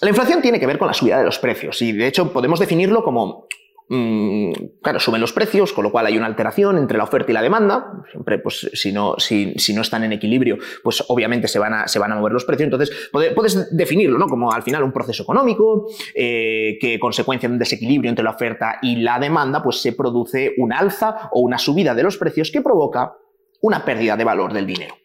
la 0.00 0.08
inflación 0.08 0.40
tiene 0.40 0.58
que 0.58 0.66
ver 0.66 0.78
con 0.78 0.88
la 0.88 0.94
subida 0.94 1.18
de 1.18 1.24
los 1.24 1.38
precios 1.38 1.80
y 1.82 1.92
de 1.92 2.06
hecho 2.06 2.32
podemos 2.32 2.58
definirlo 2.58 3.04
como 3.04 3.46
mm, 3.90 4.52
claro, 4.82 4.98
suben 4.98 5.20
los 5.20 5.32
precios, 5.32 5.74
con 5.74 5.84
lo 5.84 5.92
cual 5.92 6.06
hay 6.06 6.16
una 6.16 6.26
alteración 6.26 6.78
entre 6.78 6.96
la 6.96 7.04
oferta 7.04 7.30
y 7.30 7.34
la 7.34 7.42
demanda. 7.42 8.02
Siempre, 8.10 8.38
pues, 8.38 8.70
si 8.72 8.92
no, 8.92 9.16
si, 9.18 9.54
no 9.74 9.82
están 9.82 10.04
en 10.04 10.12
equilibrio, 10.12 10.56
pues 10.82 11.04
obviamente 11.08 11.48
se 11.48 11.58
van 11.58 11.74
a, 11.74 11.88
se 11.88 11.98
van 11.98 12.12
a 12.12 12.16
mover 12.16 12.32
los 12.32 12.46
precios. 12.46 12.64
Entonces, 12.64 13.10
puedes 13.10 13.76
definirlo, 13.76 14.18
¿no? 14.18 14.26
Como 14.26 14.50
al 14.52 14.62
final 14.62 14.82
un 14.84 14.92
proceso 14.92 15.24
económico, 15.24 15.88
eh, 16.14 16.78
que 16.80 16.98
consecuencia 16.98 17.48
de 17.48 17.54
un 17.54 17.58
desequilibrio 17.58 18.08
entre 18.08 18.24
la 18.24 18.30
oferta 18.30 18.78
y 18.80 18.96
la 18.96 19.18
demanda, 19.18 19.62
pues 19.62 19.82
se 19.82 19.92
produce 19.92 20.54
una 20.56 20.78
alza 20.78 21.28
o 21.32 21.40
una 21.40 21.58
subida 21.58 21.94
de 21.94 22.04
los 22.04 22.16
precios 22.16 22.50
que 22.50 22.62
provoca 22.62 23.16
una 23.60 23.84
pérdida 23.84 24.16
de 24.16 24.24
valor 24.24 24.52
del 24.52 24.66
dinero, 24.66 24.98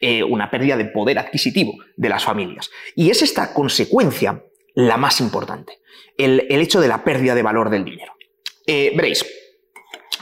eh, 0.00 0.22
una 0.22 0.50
pérdida 0.50 0.76
de 0.76 0.86
poder 0.86 1.18
adquisitivo 1.18 1.78
de 1.96 2.08
las 2.08 2.24
familias. 2.24 2.70
Y 2.94 3.10
es 3.10 3.22
esta 3.22 3.52
consecuencia 3.54 4.44
la 4.74 4.96
más 4.96 5.20
importante, 5.20 5.78
el, 6.18 6.40
hecho 6.48 6.80
de 6.80 6.88
la 6.88 7.04
pérdida 7.04 7.34
de 7.34 7.42
valor 7.42 7.70
del 7.70 7.84
dinero. 7.84 8.12
Eh, 8.66 8.92
veréis, 8.94 9.24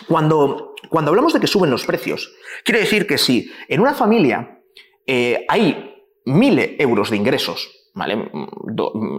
cuando, 0.07 0.75
cuando 0.89 1.11
hablamos 1.11 1.33
de 1.33 1.41
que 1.41 1.47
suben 1.47 1.71
los 1.71 1.85
precios, 1.85 2.33
quiere 2.65 2.81
decir 2.81 3.07
que 3.07 3.19
si 3.19 3.51
en 3.69 3.81
una 3.81 3.95
familia 3.95 4.61
eh, 5.07 5.45
hay 5.49 5.95
mil 6.25 6.77
euros 6.79 7.11
de 7.11 7.17
ingresos, 7.17 7.91
¿vale? 7.95 8.31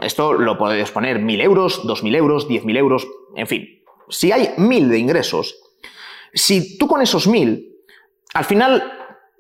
Esto 0.01 0.34
lo 0.34 0.58
podéis 0.58 0.91
poner 0.91 1.20
mil 1.20 1.41
euros, 1.41 1.86
dos 1.86 2.03
mil 2.03 2.15
euros, 2.15 2.48
diez 2.48 2.63
mil 2.63 2.77
euros, 2.77 3.08
en 3.36 3.48
fin. 3.48 3.84
Si 4.10 4.32
hay 4.32 4.51
mil 4.58 4.89
de 4.89 5.00
ingresos, 5.00 5.55
si 6.34 6.77
tú 6.77 6.88
con 6.88 7.01
esos 7.01 7.27
mil 7.27 7.72
al 8.33 8.45
final, 8.45 8.83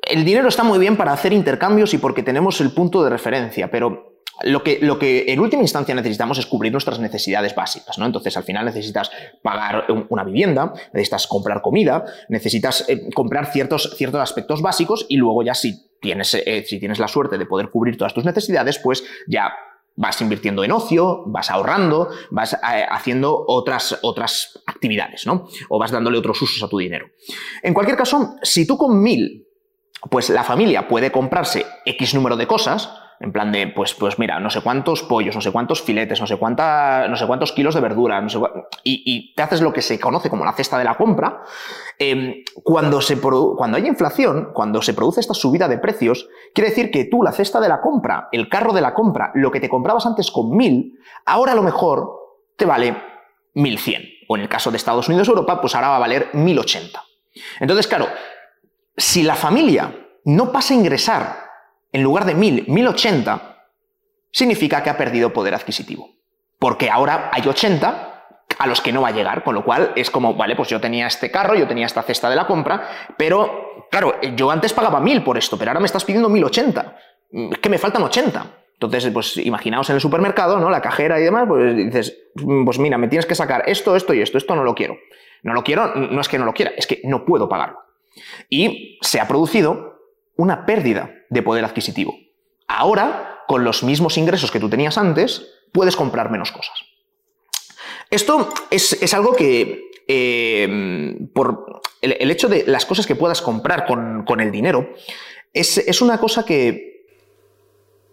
el 0.01 0.25
dinero 0.25 0.47
está 0.47 0.63
muy 0.63 0.79
bien 0.79 0.95
para 0.95 1.13
hacer 1.13 1.33
intercambios 1.33 1.93
y 1.93 1.97
porque 1.97 2.23
tenemos 2.23 2.61
el 2.61 2.71
punto 2.71 3.03
de 3.03 3.09
referencia, 3.09 3.69
pero 3.71 4.13
lo 4.41 4.63
que, 4.63 4.79
lo 4.81 4.97
que, 4.97 5.25
en 5.27 5.39
última 5.39 5.61
instancia 5.61 5.93
necesitamos 5.93 6.37
es 6.39 6.45
cubrir 6.45 6.71
nuestras 6.71 6.99
necesidades 6.99 7.53
básicas, 7.53 7.97
¿no? 7.97 8.05
Entonces, 8.05 8.35
al 8.35 8.43
final 8.43 8.65
necesitas 8.65 9.11
pagar 9.41 9.85
una 10.09 10.23
vivienda, 10.23 10.73
necesitas 10.91 11.27
comprar 11.27 11.61
comida, 11.61 12.03
necesitas 12.29 12.85
eh, 12.89 13.09
comprar 13.13 13.51
ciertos, 13.51 13.95
ciertos 13.95 14.21
aspectos 14.21 14.61
básicos 14.61 15.05
y 15.07 15.17
luego 15.17 15.43
ya 15.43 15.53
si 15.53 15.87
tienes, 16.01 16.33
eh, 16.33 16.63
si 16.67 16.79
tienes 16.79 16.99
la 16.99 17.07
suerte 17.07 17.37
de 17.37 17.45
poder 17.45 17.69
cubrir 17.69 17.95
todas 17.95 18.13
tus 18.13 18.25
necesidades, 18.25 18.79
pues 18.79 19.03
ya 19.27 19.53
vas 19.95 20.19
invirtiendo 20.21 20.63
en 20.63 20.71
ocio, 20.71 21.23
vas 21.27 21.51
ahorrando, 21.51 22.09
vas 22.31 22.53
eh, 22.53 22.85
haciendo 22.89 23.45
otras, 23.47 23.99
otras 24.01 24.61
actividades, 24.65 25.25
¿no? 25.25 25.47
O 25.69 25.79
vas 25.79 25.91
dándole 25.91 26.17
otros 26.17 26.41
usos 26.41 26.61
a 26.63 26.67
tu 26.67 26.79
dinero. 26.79 27.07
En 27.61 27.73
cualquier 27.73 27.97
caso, 27.97 28.35
si 28.41 28.65
tú 28.65 28.77
con 28.77 29.01
mil 29.01 29.47
pues 30.09 30.29
la 30.29 30.43
familia 30.43 30.87
puede 30.87 31.11
comprarse 31.11 31.65
X 31.85 32.13
número 32.13 32.35
de 32.35 32.47
cosas, 32.47 32.89
en 33.23 33.31
plan 33.31 33.53
de, 33.53 33.67
pues, 33.67 33.93
pues 33.93 34.19
mira, 34.19 34.37
no 34.41 34.49
sé 34.49 34.59
cuántos 34.59 35.01
pollos, 35.01 35.33
no 35.33 35.39
sé 35.39 35.49
cuántos 35.49 35.81
filetes, 35.81 36.19
no 36.19 36.27
sé, 36.27 36.35
cuánta, 36.35 37.07
no 37.07 37.15
sé 37.15 37.25
cuántos 37.25 37.53
kilos 37.53 37.73
de 37.73 37.79
verdura, 37.79 38.19
no 38.19 38.27
sé 38.27 38.37
y, 38.83 39.33
te 39.33 39.41
haces 39.41 39.61
lo 39.61 39.71
que 39.71 39.81
se 39.81 39.97
conoce 39.97 40.29
como 40.29 40.43
la 40.43 40.51
cesta 40.51 40.77
de 40.77 40.83
la 40.83 40.95
compra. 40.95 41.41
Em, 41.97 42.43
cuando, 42.63 42.99
se 42.99 43.17
cuando 43.21 43.77
hay 43.77 43.87
inflación, 43.87 44.49
cuando 44.53 44.81
se 44.81 44.93
produce 44.93 45.21
esta 45.21 45.33
subida 45.33 45.69
de 45.69 45.77
precios, 45.77 46.27
quiere 46.53 46.71
decir 46.71 46.91
que 46.91 47.05
tú, 47.05 47.23
la 47.23 47.31
cesta 47.31 47.61
de 47.61 47.69
la 47.69 47.79
compra, 47.79 48.27
el 48.33 48.49
carro 48.49 48.73
de 48.73 48.81
la 48.81 48.93
compra, 48.93 49.31
lo 49.35 49.51
que 49.51 49.61
te 49.61 49.69
comprabas 49.69 50.05
antes 50.05 50.29
con 50.29 50.57
1000, 50.57 50.99
ahora 51.25 51.53
a 51.53 51.55
lo 51.55 51.63
mejor 51.63 52.09
te 52.57 52.65
vale 52.65 52.97
1100. 53.53 54.03
O 54.27 54.35
en 54.35 54.41
el 54.41 54.49
caso 54.49 54.69
de 54.69 54.75
Estados 54.75 55.07
Unidos 55.07 55.29
Europa, 55.29 55.61
pues 55.61 55.75
ahora 55.75 55.87
va 55.87 55.95
a 55.95 55.99
valer 55.99 56.27
1080. 56.33 57.01
Entonces, 57.61 57.87
claro, 57.87 58.07
si 58.97 59.23
la 59.23 59.35
familia 59.35 59.95
no 60.25 60.51
pasa 60.51 60.73
a 60.73 60.77
ingresar 60.77 61.42
en 61.93 62.03
lugar 62.03 62.25
de 62.25 62.33
1000, 62.35 62.65
1080, 62.67 63.65
significa 64.31 64.83
que 64.83 64.89
ha 64.89 64.97
perdido 64.97 65.31
poder 65.31 65.53
adquisitivo. 65.53 66.09
Porque 66.59 66.89
ahora 66.89 67.29
hay 67.31 67.47
80 67.47 68.09
a 68.57 68.67
los 68.67 68.81
que 68.81 68.91
no 68.91 69.01
va 69.01 69.09
a 69.09 69.11
llegar, 69.11 69.43
con 69.43 69.55
lo 69.55 69.63
cual 69.63 69.93
es 69.95 70.09
como, 70.09 70.33
vale, 70.33 70.55
pues 70.55 70.69
yo 70.69 70.81
tenía 70.81 71.07
este 71.07 71.31
carro, 71.31 71.55
yo 71.55 71.67
tenía 71.67 71.85
esta 71.85 72.03
cesta 72.03 72.29
de 72.29 72.35
la 72.35 72.47
compra, 72.47 72.89
pero 73.17 73.87
claro, 73.89 74.19
yo 74.35 74.49
antes 74.51 74.73
pagaba 74.73 74.99
1000 74.99 75.23
por 75.23 75.37
esto, 75.37 75.57
pero 75.57 75.71
ahora 75.71 75.79
me 75.79 75.85
estás 75.85 76.03
pidiendo 76.03 76.29
1080. 76.29 76.97
Es 77.51 77.57
que 77.59 77.69
me 77.69 77.77
faltan 77.77 78.03
80. 78.03 78.45
Entonces, 78.73 79.11
pues 79.13 79.37
imaginaos 79.37 79.89
en 79.89 79.95
el 79.95 80.01
supermercado, 80.01 80.59
¿no? 80.59 80.69
La 80.69 80.81
cajera 80.81 81.19
y 81.19 81.23
demás, 81.23 81.45
pues 81.47 81.75
dices, 81.75 82.17
pues 82.65 82.79
mira, 82.79 82.97
me 82.97 83.07
tienes 83.07 83.25
que 83.25 83.35
sacar 83.35 83.63
esto, 83.67 83.95
esto 83.95 84.13
y 84.13 84.21
esto, 84.21 84.37
esto 84.37 84.55
no 84.55 84.63
lo 84.63 84.75
quiero. 84.75 84.97
No 85.41 85.53
lo 85.53 85.63
quiero, 85.63 85.93
no 85.95 86.21
es 86.21 86.27
que 86.27 86.37
no 86.37 86.45
lo 86.45 86.53
quiera, 86.53 86.71
es 86.75 86.87
que 86.87 87.01
no 87.03 87.25
puedo 87.25 87.47
pagarlo. 87.47 87.79
Y 88.49 88.99
se 89.01 89.19
ha 89.19 89.27
producido 89.27 89.99
una 90.35 90.65
pérdida 90.65 91.11
de 91.33 91.41
poder 91.41 91.65
adquisitivo. 91.65 92.15
Ahora, 92.67 93.43
con 93.47 93.63
los 93.63 93.83
mismos 93.83 94.17
ingresos 94.17 94.51
que 94.51 94.59
tú 94.59 94.69
tenías 94.69 94.97
antes, 94.97 95.47
puedes 95.71 95.95
comprar 95.95 96.29
menos 96.31 96.51
cosas. 96.51 96.75
Esto 98.09 98.53
es, 98.69 99.13
algo 99.13 99.35
que, 99.35 99.89
eh, 100.07 101.17
por 101.33 101.81
el, 102.01 102.29
hecho 102.29 102.47
de 102.47 102.63
las 102.67 102.85
cosas 102.85 103.07
que 103.07 103.15
puedas 103.15 103.41
comprar 103.41 103.85
con, 103.85 104.39
el 104.39 104.51
dinero, 104.51 104.93
es, 105.51 106.01
una 106.01 106.19
cosa 106.19 106.45
que 106.45 107.07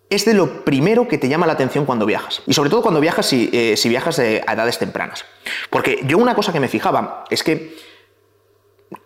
es 0.08 0.24
de 0.24 0.34
lo 0.34 0.64
primero 0.64 1.06
que 1.06 1.18
te 1.18 1.28
llama 1.28 1.46
la 1.46 1.52
atención 1.52 1.84
cuando 1.84 2.06
viajas. 2.06 2.42
Y 2.46 2.54
sobre 2.54 2.70
todo 2.70 2.82
cuando 2.82 3.00
viajas, 3.00 3.26
si, 3.26 3.50
eh, 3.52 3.76
si 3.76 3.88
viajas 3.88 4.18
a 4.18 4.52
edades 4.52 4.78
tempranas. 4.78 5.24
Porque 5.68 6.00
yo 6.06 6.16
una 6.16 6.34
cosa 6.34 6.52
que 6.52 6.60
me 6.60 6.68
fijaba 6.68 7.24
es 7.30 7.44
que 7.44 7.76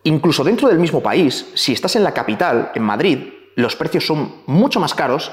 incluso 0.04 0.44
dentro 0.44 0.68
del 0.68 0.78
mismo 0.78 1.02
país, 1.02 1.46
si 1.54 1.72
estás 1.72 1.96
en 1.96 2.04
la 2.04 2.14
capital, 2.14 2.70
en 2.74 2.82
Madrid, 2.82 3.18
los 3.54 3.76
precios 3.76 4.06
son 4.06 4.42
mucho 4.46 4.80
más 4.80 4.94
caros 4.94 5.32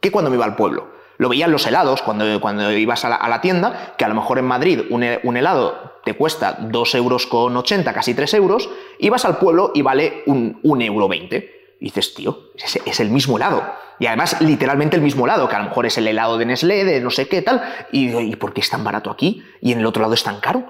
que 0.00 0.10
cuando 0.10 0.30
me 0.30 0.36
iba 0.36 0.44
al 0.44 0.56
pueblo. 0.56 1.00
Lo 1.18 1.28
veían 1.28 1.52
los 1.52 1.66
helados 1.66 2.00
cuando, 2.00 2.40
cuando 2.40 2.72
ibas 2.72 3.04
a 3.04 3.28
la, 3.28 3.40
tienda, 3.42 3.94
que 3.98 4.06
a 4.06 4.08
lo 4.08 4.14
mejor 4.14 4.38
en 4.38 4.46
Madrid 4.46 4.80
un, 4.88 5.02
helado 5.36 6.00
te 6.02 6.14
cuesta 6.14 6.56
2 6.58 6.94
euros 6.94 7.26
con 7.26 7.54
80, 7.54 7.92
casi 7.92 8.14
3 8.14 8.32
euros, 8.34 8.70
y 8.98 9.10
vas 9.10 9.26
al 9.26 9.36
pueblo 9.36 9.70
y 9.74 9.82
vale 9.82 10.22
un, 10.24 10.58
euro 10.80 11.08
20. 11.08 11.76
Y 11.78 11.84
dices, 11.84 12.14
tío, 12.14 12.44
es, 12.86 13.00
el 13.00 13.10
mismo 13.10 13.36
helado. 13.36 13.62
Y 13.98 14.06
además, 14.06 14.40
literalmente 14.40 14.96
el 14.96 15.02
mismo 15.02 15.26
helado, 15.26 15.46
que 15.46 15.56
a 15.56 15.58
lo 15.58 15.66
mejor 15.66 15.84
es 15.84 15.98
el 15.98 16.08
helado 16.08 16.38
de 16.38 16.46
Nestlé, 16.46 16.86
de 16.86 17.02
no 17.02 17.10
sé 17.10 17.28
qué 17.28 17.42
tal. 17.42 17.62
Y, 17.92 18.16
¿y 18.16 18.36
por 18.36 18.54
qué 18.54 18.62
es 18.62 18.70
tan 18.70 18.82
barato 18.82 19.10
aquí 19.10 19.44
y 19.60 19.72
en 19.72 19.80
el 19.80 19.86
otro 19.86 20.00
lado 20.00 20.14
es 20.14 20.22
tan 20.22 20.40
caro? 20.40 20.64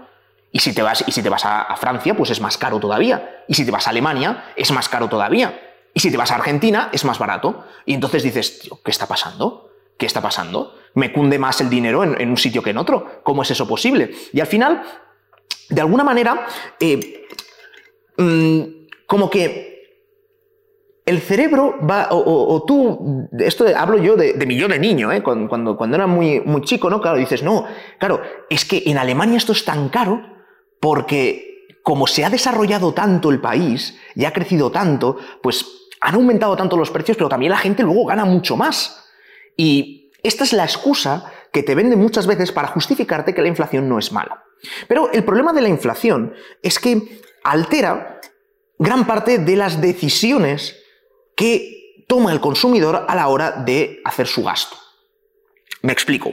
Y 0.51 0.59
si 0.59 0.75
te 0.75 0.83
vas, 0.83 1.05
y 1.07 1.13
si 1.13 1.23
te 1.23 1.29
vas 1.29 1.45
a, 1.45 1.63
a 1.63 1.77
Francia, 1.77 2.17
pues 2.17 2.31
es 2.31 2.41
más 2.41 2.59
caro 2.59 2.81
todavía. 2.81 3.45
Y 3.47 3.55
si 3.55 3.65
te 3.65 3.71
vas 3.71 3.87
a 3.87 3.91
Alemania, 3.91 4.47
es 4.57 4.73
más 4.73 4.89
caro 4.89 5.09
todavía. 5.09 5.70
Y 5.95 6.01
si 6.01 6.11
te 6.11 6.17
vas 6.17 6.31
a 6.31 6.37
Argentina, 6.37 6.91
es 6.93 7.05
más 7.05 7.19
barato. 7.19 7.65
Y 7.85 7.95
entonces 7.95 8.23
dices, 8.23 8.61
tío, 8.61 8.79
¿qué 8.85 8.91
está 8.91 9.07
pasando? 9.07 9.71
¿Qué 9.99 10.07
está 10.07 10.21
pasando? 10.21 10.75
¿Me 10.95 11.13
cunde 11.13 11.39
más 11.39 11.61
el 11.61 11.69
dinero 11.69 12.05
en, 12.05 12.31
un 12.31 12.37
sitio 12.37 12.63
que 12.63 12.71
en 12.71 12.79
otro? 12.79 13.21
¿Cómo 13.23 13.43
es 13.43 13.51
eso 13.51 13.67
posible? 13.67 14.11
Y 14.33 14.41
al 14.41 14.47
final, 14.47 14.83
de 15.69 15.81
alguna 15.81 16.05
manera, 16.05 16.47
eh, 16.79 17.27
mm, 18.17 18.63
como 19.07 19.29
que 19.29 19.71
el 21.11 21.21
cerebro 21.21 21.77
va, 21.85 22.09
o, 22.13 22.63
tú, 22.65 23.29
esto 23.39 23.67
hablo 23.77 23.99
yo 23.99 24.17
de, 24.17 24.35
de 24.35 24.47
mi 24.47 24.57
yo 24.57 24.69
de 24.69 24.79
niño, 24.79 25.11
¿eh? 25.11 25.23
cuando, 25.23 25.77
cuando, 25.77 25.97
era 25.97 26.07
muy, 26.07 26.41
muy 26.41 26.63
chico, 26.63 26.89
¿no? 26.89 27.01
Claro, 27.01 27.19
dices, 27.19 27.43
no, 27.43 27.67
claro, 27.99 28.23
es 28.49 28.65
que 28.65 28.85
en 28.87 28.97
Alemania 28.97 29.37
esto 29.37 29.53
es 29.53 29.65
tan 29.65 29.89
caro 29.89 30.23
porque 30.79 31.67
como 31.83 32.07
se 32.07 32.25
ha 32.25 32.31
desarrollado 32.31 32.93
tanto 32.93 33.31
el 33.31 33.41
país 33.41 33.99
y 34.15 34.25
ha 34.25 34.33
crecido 34.33 34.71
tanto, 34.71 35.17
pues 35.43 35.80
han 36.01 36.15
aumentado 36.15 36.57
tanto 36.57 36.77
los 36.77 36.91
precios, 36.91 37.17
pero 37.17 37.29
también 37.29 37.51
la 37.51 37.59
gente 37.59 37.83
luego 37.83 38.07
gana 38.07 38.25
mucho 38.25 38.57
más. 38.57 39.05
Y 39.57 40.11
esta 40.23 40.45
es 40.45 40.53
la 40.53 40.65
excusa 40.65 41.33
que 41.53 41.63
te 41.63 41.75
venden 41.75 41.99
muchas 41.99 42.27
veces 42.27 42.53
para 42.53 42.69
justificarte 42.69 43.35
que 43.35 43.43
la 43.43 43.49
inflación 43.49 43.89
no 43.89 43.99
es 43.99 44.13
mala. 44.13 44.45
Pero 44.89 45.11
el 45.13 45.25
problema 45.25 45.53
de 45.53 45.61
la 45.61 45.69
inflación 45.69 46.35
es 46.63 46.79
que 46.79 47.21
altera 47.43 48.21
gran 48.79 49.07
parte 49.07 49.39
de 49.39 49.57
las 49.57 49.81
decisiones 49.81 50.77
que 51.37 52.05
toma 52.07 52.33
el 52.33 52.41
consumidor 52.41 53.05
a 53.09 53.15
la 53.15 53.29
hora 53.29 53.53
de 53.53 54.01
hacer 54.05 54.27
su 54.27 54.43
gasto. 54.43 54.77
Me 55.83 55.93
explico. 55.93 56.33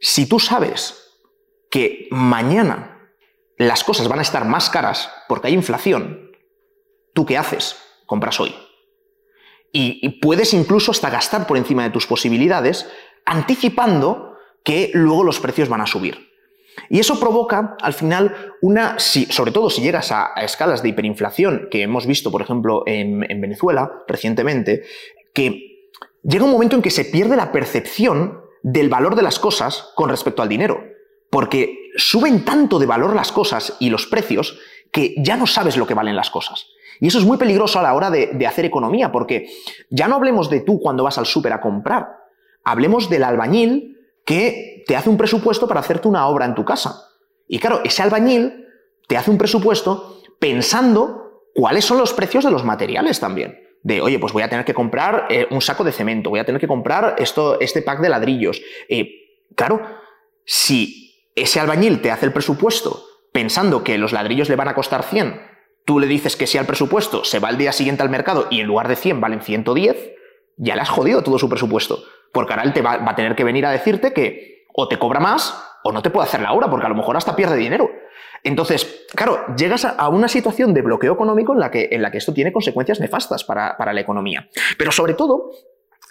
Si 0.00 0.26
tú 0.26 0.38
sabes 0.38 1.10
que 1.70 2.08
mañana 2.10 3.10
las 3.56 3.84
cosas 3.84 4.08
van 4.08 4.18
a 4.18 4.22
estar 4.22 4.44
más 4.44 4.68
caras 4.68 5.10
porque 5.28 5.48
hay 5.48 5.54
inflación, 5.54 6.32
¿tú 7.14 7.24
qué 7.24 7.38
haces? 7.38 7.76
Compras 8.06 8.40
hoy. 8.40 8.54
Y, 9.72 10.20
puedes 10.20 10.52
incluso 10.52 10.90
hasta 10.90 11.08
gastar 11.08 11.46
por 11.46 11.56
encima 11.56 11.82
de 11.82 11.90
tus 11.90 12.06
posibilidades, 12.06 12.90
anticipando 13.24 14.36
que 14.64 14.90
luego 14.92 15.24
los 15.24 15.40
precios 15.40 15.68
van 15.68 15.80
a 15.80 15.86
subir. 15.86 16.30
Y 16.90 17.00
eso 17.00 17.18
provoca, 17.18 17.76
al 17.80 17.94
final, 17.94 18.54
una, 18.60 18.98
sobre 18.98 19.50
todo 19.50 19.70
si 19.70 19.80
llegas 19.80 20.12
a, 20.12 20.32
escalas 20.42 20.82
de 20.82 20.90
hiperinflación 20.90 21.68
que 21.70 21.82
hemos 21.82 22.06
visto, 22.06 22.30
por 22.30 22.42
ejemplo, 22.42 22.82
en, 22.86 23.30
en, 23.30 23.40
Venezuela 23.40 24.04
recientemente, 24.06 24.82
que 25.32 25.88
llega 26.22 26.44
un 26.44 26.50
momento 26.50 26.76
en 26.76 26.82
que 26.82 26.90
se 26.90 27.06
pierde 27.06 27.36
la 27.36 27.50
percepción 27.50 28.42
del 28.62 28.88
valor 28.90 29.16
de 29.16 29.22
las 29.22 29.38
cosas 29.38 29.90
con 29.94 30.10
respecto 30.10 30.42
al 30.42 30.48
dinero. 30.48 30.82
Porque 31.30 31.90
suben 31.96 32.44
tanto 32.44 32.78
de 32.78 32.86
valor 32.86 33.14
las 33.14 33.32
cosas 33.32 33.76
y 33.80 33.88
los 33.88 34.06
precios 34.06 34.58
que 34.92 35.14
ya 35.16 35.36
no 35.36 35.46
sabes 35.46 35.76
lo 35.76 35.86
que 35.86 35.94
valen 35.94 36.14
las 36.14 36.30
cosas. 36.30 36.66
Y 37.00 37.08
eso 37.08 37.18
es 37.18 37.24
muy 37.24 37.38
peligroso 37.38 37.80
a 37.80 37.82
la 37.82 37.94
hora 37.94 38.10
de, 38.10 38.46
hacer 38.46 38.64
economía, 38.64 39.10
porque 39.10 39.48
ya 39.90 40.06
no 40.06 40.16
hablemos 40.16 40.48
de 40.50 40.60
tú 40.60 40.78
cuando 40.78 41.02
vas 41.02 41.18
al 41.18 41.26
súper 41.26 41.52
a 41.52 41.60
comprar, 41.60 42.16
hablemos 42.62 43.10
del 43.10 43.24
albañil 43.24 43.98
que 44.24 44.84
te 44.86 44.94
hace 44.94 45.08
un 45.08 45.16
presupuesto 45.16 45.66
para 45.66 45.80
hacerte 45.80 46.06
una 46.06 46.28
obra 46.28 46.44
en 46.44 46.54
tu 46.54 46.64
casa. 46.64 47.08
Y 47.48 47.58
claro, 47.58 47.80
ese 47.82 48.02
albañil 48.02 48.68
te 49.08 49.16
hace 49.16 49.30
un 49.30 49.38
presupuesto 49.38 50.22
pensando 50.38 51.42
cuáles 51.54 51.84
son 51.84 51.98
los 51.98 52.12
precios 52.12 52.44
de 52.44 52.50
los 52.50 52.64
materiales 52.64 53.18
también. 53.18 53.58
De, 53.82 54.00
oye, 54.00 54.20
pues 54.20 54.32
voy 54.32 54.44
a 54.44 54.48
tener 54.48 54.64
que 54.64 54.74
comprar 54.74 55.26
eh, 55.28 55.48
un 55.50 55.60
saco 55.60 55.82
de 55.82 55.90
cemento, 55.90 56.30
voy 56.30 56.38
a 56.38 56.44
tener 56.44 56.60
que 56.60 56.68
comprar 56.68 57.16
esto, 57.18 57.58
este 57.58 57.82
pack 57.82 58.00
de 58.00 58.10
ladrillos. 58.10 58.62
Eh, 58.88 59.10
claro, 59.56 59.82
si 60.44 61.30
ese 61.34 61.58
albañil 61.58 62.00
te 62.00 62.12
hace 62.12 62.26
el 62.26 62.32
presupuesto 62.32 63.06
pensando 63.32 63.82
que 63.82 63.98
los 63.98 64.12
ladrillos 64.12 64.48
le 64.48 64.56
van 64.56 64.68
a 64.68 64.74
costar 64.74 65.02
100 65.02 65.52
tú 65.84 65.98
le 65.98 66.06
dices 66.06 66.36
que 66.36 66.46
si 66.46 66.58
al 66.58 66.66
presupuesto, 66.66 67.24
se 67.24 67.38
va 67.38 67.48
al 67.48 67.58
día 67.58 67.72
siguiente 67.72 68.02
al 68.02 68.10
mercado 68.10 68.46
y 68.50 68.60
en 68.60 68.66
lugar 68.66 68.88
de 68.88 68.96
100 68.96 69.20
valen 69.20 69.40
110, 69.40 70.12
ya 70.56 70.74
le 70.74 70.82
has 70.82 70.90
jodido 70.90 71.22
todo 71.22 71.38
su 71.38 71.48
presupuesto. 71.48 72.02
Porque 72.32 72.52
ahora 72.52 72.64
él 72.64 72.72
te 72.72 72.82
va, 72.82 72.94
a 72.94 73.14
tener 73.14 73.34
que 73.34 73.44
venir 73.44 73.66
a 73.66 73.70
decirte 73.70 74.12
que 74.12 74.66
o 74.72 74.88
te 74.88 74.98
cobra 74.98 75.20
más 75.20 75.62
o 75.84 75.92
no 75.92 76.02
te 76.02 76.10
puede 76.10 76.28
hacer 76.28 76.40
la 76.40 76.52
obra, 76.52 76.70
porque 76.70 76.86
a 76.86 76.88
lo 76.88 76.94
mejor 76.94 77.16
hasta 77.16 77.36
pierde 77.36 77.56
dinero. 77.56 77.90
Entonces, 78.44 79.06
claro, 79.14 79.44
llegas 79.56 79.84
a, 79.84 80.08
una 80.08 80.28
situación 80.28 80.72
de 80.74 80.82
bloqueo 80.82 81.12
económico 81.12 81.52
en 81.52 81.60
la 81.60 81.70
que, 81.70 81.88
en 81.92 82.02
la 82.02 82.10
que 82.10 82.18
esto 82.18 82.32
tiene 82.32 82.52
consecuencias 82.52 83.00
nefastas 83.00 83.44
para, 83.44 83.76
la 83.92 84.00
economía. 84.00 84.48
Pero 84.78 84.92
sobre 84.92 85.14
todo, 85.14 85.50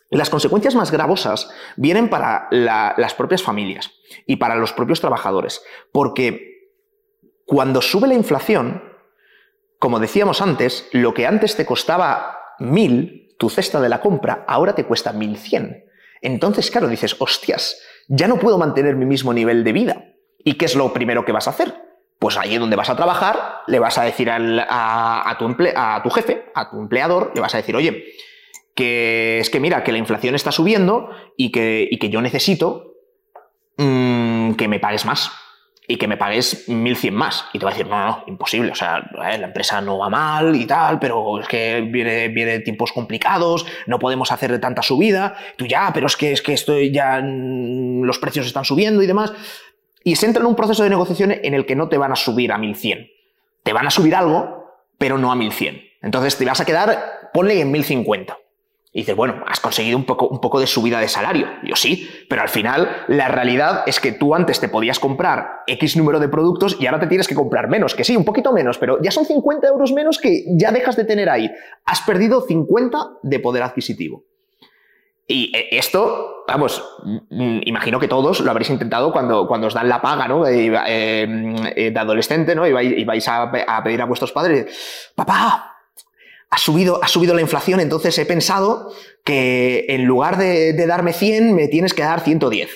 las 0.10 0.30
consecuencias 0.30 0.76
más 0.76 0.92
gravosas 0.92 1.50
vienen 1.78 2.10
para 2.10 2.48
las 2.52 3.14
propias 3.16 3.42
familias 3.42 3.92
y 4.28 4.36
para 4.36 4.56
los 4.56 4.74
propios 4.74 5.00
trabajadores, 5.00 5.64
porque 5.92 6.52
cuando 7.52 7.82
sube 7.82 8.08
la 8.08 8.14
inflación, 8.14 8.82
como 9.78 10.00
decíamos 10.00 10.42
antes, 10.42 10.88
lo 10.94 11.14
que 11.14 11.28
antes 11.28 11.58
te 11.58 11.66
costaba 11.66 12.38
mil, 12.60 13.36
tu 13.38 13.50
cesta 13.50 13.82
de 13.82 13.90
la 13.90 14.00
compra, 14.00 14.46
ahora 14.48 14.74
te 14.74 14.86
cuesta 14.86 15.12
mil 15.12 15.36
cien. 15.36 15.84
Entonces, 16.22 16.72
claro, 16.72 16.88
dices, 16.88 17.18
hostias, 17.20 17.78
ya 18.08 18.30
no 18.30 18.40
puedo 18.40 18.58
mantener 18.58 18.96
mi 18.96 19.06
mismo 19.06 19.34
nivel 19.34 19.66
de 19.66 19.74
vida. 19.74 20.06
¿Y 20.38 20.54
qué 20.54 20.64
es 20.64 20.78
lo 20.78 20.94
primero 20.94 21.26
que 21.26 21.34
vas 21.34 21.48
a 21.48 21.50
hacer? 21.50 21.76
Pues 22.20 22.38
ahí 22.38 22.56
donde 22.56 22.78
vas 22.78 22.90
a 22.90 22.96
trabajar, 22.96 23.64
le 23.68 23.80
vas 23.80 23.98
a 23.98 24.04
decir 24.04 24.30
a, 24.32 25.36
tu 25.38 26.10
jefe, 26.10 26.46
a 26.56 26.70
tu 26.70 26.80
empleador, 26.80 27.34
le 27.36 27.42
vas 27.42 27.54
a 27.54 27.58
decir, 27.58 27.76
oye, 27.76 28.14
que 28.76 29.40
es 29.40 29.50
que 29.50 29.60
mira, 29.60 29.84
que 29.84 29.92
la 29.92 29.98
inflación 29.98 30.36
está 30.36 30.54
subiendo 30.54 31.10
y 31.36 31.52
que, 31.52 31.90
que 32.00 32.10
yo 32.10 32.22
necesito 32.22 32.94
mm, 33.76 34.54
que 34.54 34.70
me 34.70 34.80
pagues 34.80 35.04
más. 35.06 35.34
Y 35.88 35.98
que 35.98 36.08
me 36.08 36.18
pagues 36.18 36.70
1.100 36.70 37.12
más. 37.12 37.46
Y 37.54 37.60
te 37.60 37.66
va 37.66 37.72
a 37.72 37.74
decir, 37.74 37.88
no, 37.88 38.06
no, 38.06 38.24
imposible. 38.28 38.72
O 38.72 38.76
sea, 38.76 39.00
eh, 39.00 39.38
la 39.38 39.48
empresa 39.48 39.82
no 39.82 39.98
va 39.98 40.10
mal 40.10 40.56
y 40.56 40.66
tal, 40.66 41.00
pero 41.00 41.40
es 41.40 41.48
que 41.48 41.82
viene, 41.82 42.30
viene 42.30 42.60
tiempos 42.60 42.92
complicados, 42.92 43.66
no 43.88 44.00
podemos 44.00 44.32
hacer 44.32 44.60
tanta 44.60 44.82
subida. 44.82 45.36
Tú 45.58 45.66
ya, 45.66 45.92
pero 45.94 46.08
es 46.08 46.16
que, 46.16 46.32
es 46.32 46.42
que 46.42 46.54
estoy 46.54 46.92
ya, 46.92 47.22
mm, 47.22 48.04
los 48.04 48.20
precios 48.20 48.46
están 48.46 48.66
subiendo 48.66 49.02
y 49.02 49.08
demás. 49.08 49.34
Y 50.04 50.16
se 50.16 50.26
entra 50.26 50.42
en 50.42 50.48
un 50.48 50.56
proceso 50.56 50.84
de 50.84 50.90
negociación 50.90 51.32
en 51.32 51.54
el 51.54 51.66
que 51.66 51.76
no 51.76 51.90
te 51.90 51.98
van 51.98 52.12
a 52.12 52.16
subir 52.16 52.52
a 52.52 52.58
1.100. 52.58 53.12
Te 53.64 53.74
van 53.74 53.86
a 53.86 53.92
subir 53.92 54.16
algo, 54.16 54.66
pero 54.98 55.18
no 55.18 55.32
a 55.32 55.36
1.100. 55.36 55.90
Entonces 56.02 56.38
te 56.38 56.46
vas 56.46 56.62
a 56.62 56.66
quedar, 56.66 57.30
ponle 57.34 57.60
en 57.62 57.72
1.050. 57.72 58.38
Y 58.94 59.00
dices, 59.00 59.16
bueno, 59.16 59.42
has 59.48 59.62
conseguido 59.62 59.98
un 59.98 60.06
poco, 60.06 60.28
un 60.28 60.42
poco 60.42 60.60
de 60.60 60.68
subida 60.68 61.00
de 61.00 61.08
salario. 61.08 61.48
Yo 61.64 61.78
sí, 61.78 62.10
pero 62.28 62.42
al 62.42 62.50
final 62.50 63.06
la 63.08 63.30
realidad 63.30 63.84
es 63.86 64.02
que 64.02 64.12
tú 64.12 64.36
antes 64.36 64.60
te 64.60 64.68
podías 64.68 65.00
comprar 65.00 65.62
X 65.66 65.96
número 65.96 66.20
de 66.20 66.28
productos 66.28 66.76
y 66.78 66.88
ahora 66.88 67.00
te 67.00 67.08
tienes 67.08 67.28
que 67.28 67.36
comprar 67.36 67.70
menos, 67.70 67.96
que 67.96 68.04
sí, 68.04 68.18
un 68.18 68.26
poquito 68.26 68.52
menos, 68.52 68.78
pero 68.78 69.02
ya 69.02 69.12
son 69.12 69.26
50 69.26 69.68
euros 69.68 69.94
menos 69.94 70.18
que 70.18 70.44
ya 70.58 70.72
dejas 70.72 70.98
de 70.98 71.06
tener 71.06 71.30
ahí. 71.30 71.50
Has 71.86 72.02
perdido 72.02 72.42
50 72.42 72.98
de 73.24 73.40
poder 73.40 73.64
adquisitivo. 73.64 74.26
Y 75.26 75.56
eh, 75.56 75.70
esto, 75.72 76.44
vamos, 76.46 76.84
mm, 77.30 77.62
imagino 77.64 77.98
que 77.98 78.10
todos 78.10 78.42
lo 78.42 78.52
habréis 78.52 78.72
intentado 78.72 79.14
cuando, 79.14 79.48
cuando 79.48 79.68
os 79.68 79.74
dan 79.74 79.88
la 79.88 80.02
paga, 80.02 80.28
¿no? 80.28 80.44
De, 80.44 80.70
eh, 80.88 81.94
adolescente, 81.96 82.56
¿no? 82.56 82.68
Y 82.68 82.74
vais, 83.06 83.28
a 83.30 83.82
pedir 83.84 84.02
a 84.02 84.06
vuestros 84.06 84.34
padres, 84.34 85.14
papá, 85.16 85.71
ha 86.52 86.58
subido, 86.58 87.00
ha 87.02 87.08
subido 87.08 87.34
la 87.34 87.42
inflación, 87.42 87.80
entonces 87.80 88.18
he 88.20 88.26
pensado 88.26 88.92
que 89.24 89.86
en 89.88 90.04
lugar 90.04 90.38
de, 90.38 90.74
darme 90.86 91.14
100, 91.14 91.56
me 91.56 91.70
tienes 91.70 91.94
que 91.94 92.04
dar 92.04 92.20
110. 92.20 92.70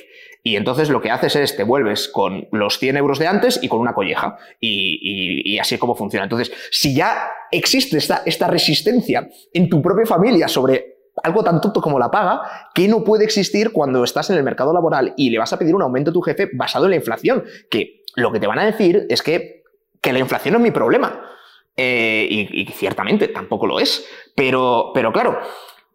Y 0.43 0.55
entonces 0.55 0.89
lo 0.89 1.01
que 1.01 1.11
haces 1.11 1.35
es 1.35 1.57
te 1.57 1.63
vuelves 1.63 2.07
con 2.07 2.47
los 2.51 2.79
100 2.79 2.97
euros 2.97 3.19
de 3.19 3.27
antes 3.27 3.59
y 3.61 3.67
con 3.67 3.79
una 3.79 3.93
colleja. 3.93 4.37
Y, 4.61 5.57
así 5.59 5.75
es 5.75 5.81
como 5.81 5.95
funciona. 5.95 6.23
Entonces, 6.23 6.53
si 6.71 6.95
ya 6.95 7.29
existe 7.51 7.97
esta, 7.97 8.21
esta 8.25 8.47
resistencia 8.47 9.27
en 9.53 9.69
tu 9.69 9.81
propia 9.81 10.05
familia 10.05 10.47
sobre 10.47 10.95
algo 11.23 11.43
tan 11.43 11.59
tonto 11.59 11.81
como 11.81 11.99
la 11.99 12.11
paga, 12.11 12.69
que 12.73 12.87
no 12.87 13.03
puede 13.03 13.25
existir 13.25 13.71
cuando 13.73 14.03
estás 14.03 14.29
en 14.29 14.37
el 14.37 14.43
mercado 14.43 14.71
laboral 14.71 15.13
y 15.17 15.31
le 15.31 15.39
vas 15.39 15.51
a 15.51 15.59
pedir 15.59 15.75
un 15.75 15.81
aumento 15.81 16.11
a 16.11 16.13
tu 16.13 16.21
jefe 16.21 16.49
basado 16.53 16.85
en 16.85 16.91
la 16.91 16.97
inflación? 16.97 17.43
Que 17.69 18.03
lo 18.15 18.31
que 18.31 18.39
te 18.39 18.47
van 18.47 18.59
a 18.59 18.65
decir 18.65 19.05
es 19.09 19.21
que, 19.21 19.63
que 19.99 20.13
la 20.13 20.19
inflación 20.19 20.53
no 20.53 20.59
es 20.59 20.63
mi 20.63 20.71
problema 20.71 21.34
eh, 21.77 22.27
y, 22.29 22.65
ciertamente 22.71 23.27
tampoco 23.27 23.67
lo 23.67 23.79
es. 23.79 24.07
Pero, 24.35 24.91
pero 24.93 25.11
claro, 25.11 25.39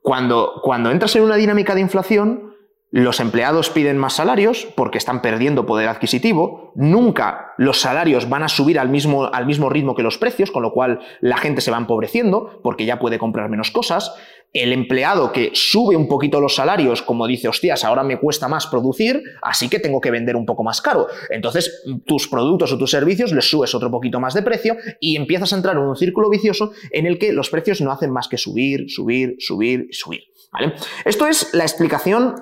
cuando, 0.03 0.61
cuando 0.63 0.91
entras 0.91 1.15
en 1.17 1.23
una 1.23 1.37
dinámica 1.37 1.75
de 1.75 1.81
inflación, 1.81 2.51
los 2.93 3.21
empleados 3.21 3.71
piden 3.71 3.99
más 3.99 4.15
salarios 4.15 4.67
porque 4.75 4.99
están 4.99 5.23
perdiendo 5.23 5.65
poder 5.65 5.89
adquisitivo. 5.89 6.73
Nunca 6.75 7.55
los 7.57 7.81
salarios 7.81 8.29
van 8.29 8.43
a 8.43 8.49
subir 8.49 8.81
al 8.81 8.89
mismo, 8.89 9.27
al 9.27 9.47
mismo 9.47 9.69
ritmo 9.69 9.95
que 9.95 10.03
los 10.03 10.19
precios, 10.19 10.51
con 10.51 10.63
lo 10.63 10.73
cual 10.73 11.01
la 11.21 11.37
gente 11.37 11.61
se 11.61 11.71
va 11.71 11.77
empobreciendo 11.77 12.61
porque 12.65 12.87
ya 12.87 12.99
puede 12.99 13.19
comprar 13.19 13.49
menos 13.49 13.71
cosas 13.71 14.13
el 14.53 14.73
empleado 14.73 15.33
que 15.33 15.51
sube 15.55 15.97
un 15.97 16.09
poquito 16.09 16.41
los 16.41 16.57
salarios, 16.57 17.03
como 17.03 17.27
dice, 17.27 17.49
hostias, 17.49 17.85
ahora 17.85 18.03
me 18.03 18.19
cuesta 18.19 18.49
más 18.49 18.67
producir, 18.67 19.23
así 19.43 19.69
que 19.69 19.79
tengo 19.79 20.01
que 20.01 20.11
vender 20.11 20.35
un 20.35 20.45
poco 20.45 20.65
más 20.65 20.81
caro. 20.81 21.07
Entonces, 21.31 21.85
tus 22.05 22.29
productos 22.29 22.73
o 22.73 22.79
tus 22.79 22.91
servicios 22.91 23.33
les 23.33 23.49
subes 23.49 23.75
otro 23.75 23.91
poquito 23.91 24.19
más 24.19 24.35
de 24.35 24.43
precio 24.43 24.77
y 24.99 25.17
empiezas 25.17 25.53
a 25.53 25.57
entrar 25.57 25.77
en 25.77 25.83
un 25.83 25.97
círculo 25.97 26.29
vicioso 26.29 26.73
en 26.91 27.07
el 27.07 27.19
que 27.19 27.33
los 27.33 27.49
precios 27.49 27.81
no 27.81 27.93
hacen 27.93 28.11
más 28.11 28.29
que 28.29 28.39
subir, 28.39 28.91
subir, 28.91 29.37
subir, 29.39 29.89
subir. 29.93 30.25
¿vale? 30.53 30.75
Esto 31.05 31.27
es 31.27 31.55
la 31.55 31.65
explicación 31.65 32.35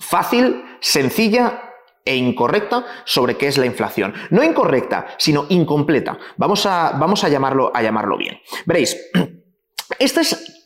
fácil, 0.00 0.62
sencilla 0.80 1.62
e 2.04 2.16
incorrecta 2.16 2.84
sobre 3.04 3.36
qué 3.36 3.48
es 3.48 3.58
la 3.58 3.66
inflación. 3.66 4.14
No 4.30 4.42
incorrecta, 4.42 5.08
sino 5.18 5.46
incompleta. 5.48 6.18
Vamos 6.36 6.64
a, 6.66 6.92
vamos 6.92 7.24
a, 7.24 7.28
llamarlo, 7.28 7.70
a 7.74 7.82
llamarlo 7.82 8.16
bien. 8.16 8.38
Veréis, 8.66 9.10
esta 9.98 10.20
es 10.22 10.57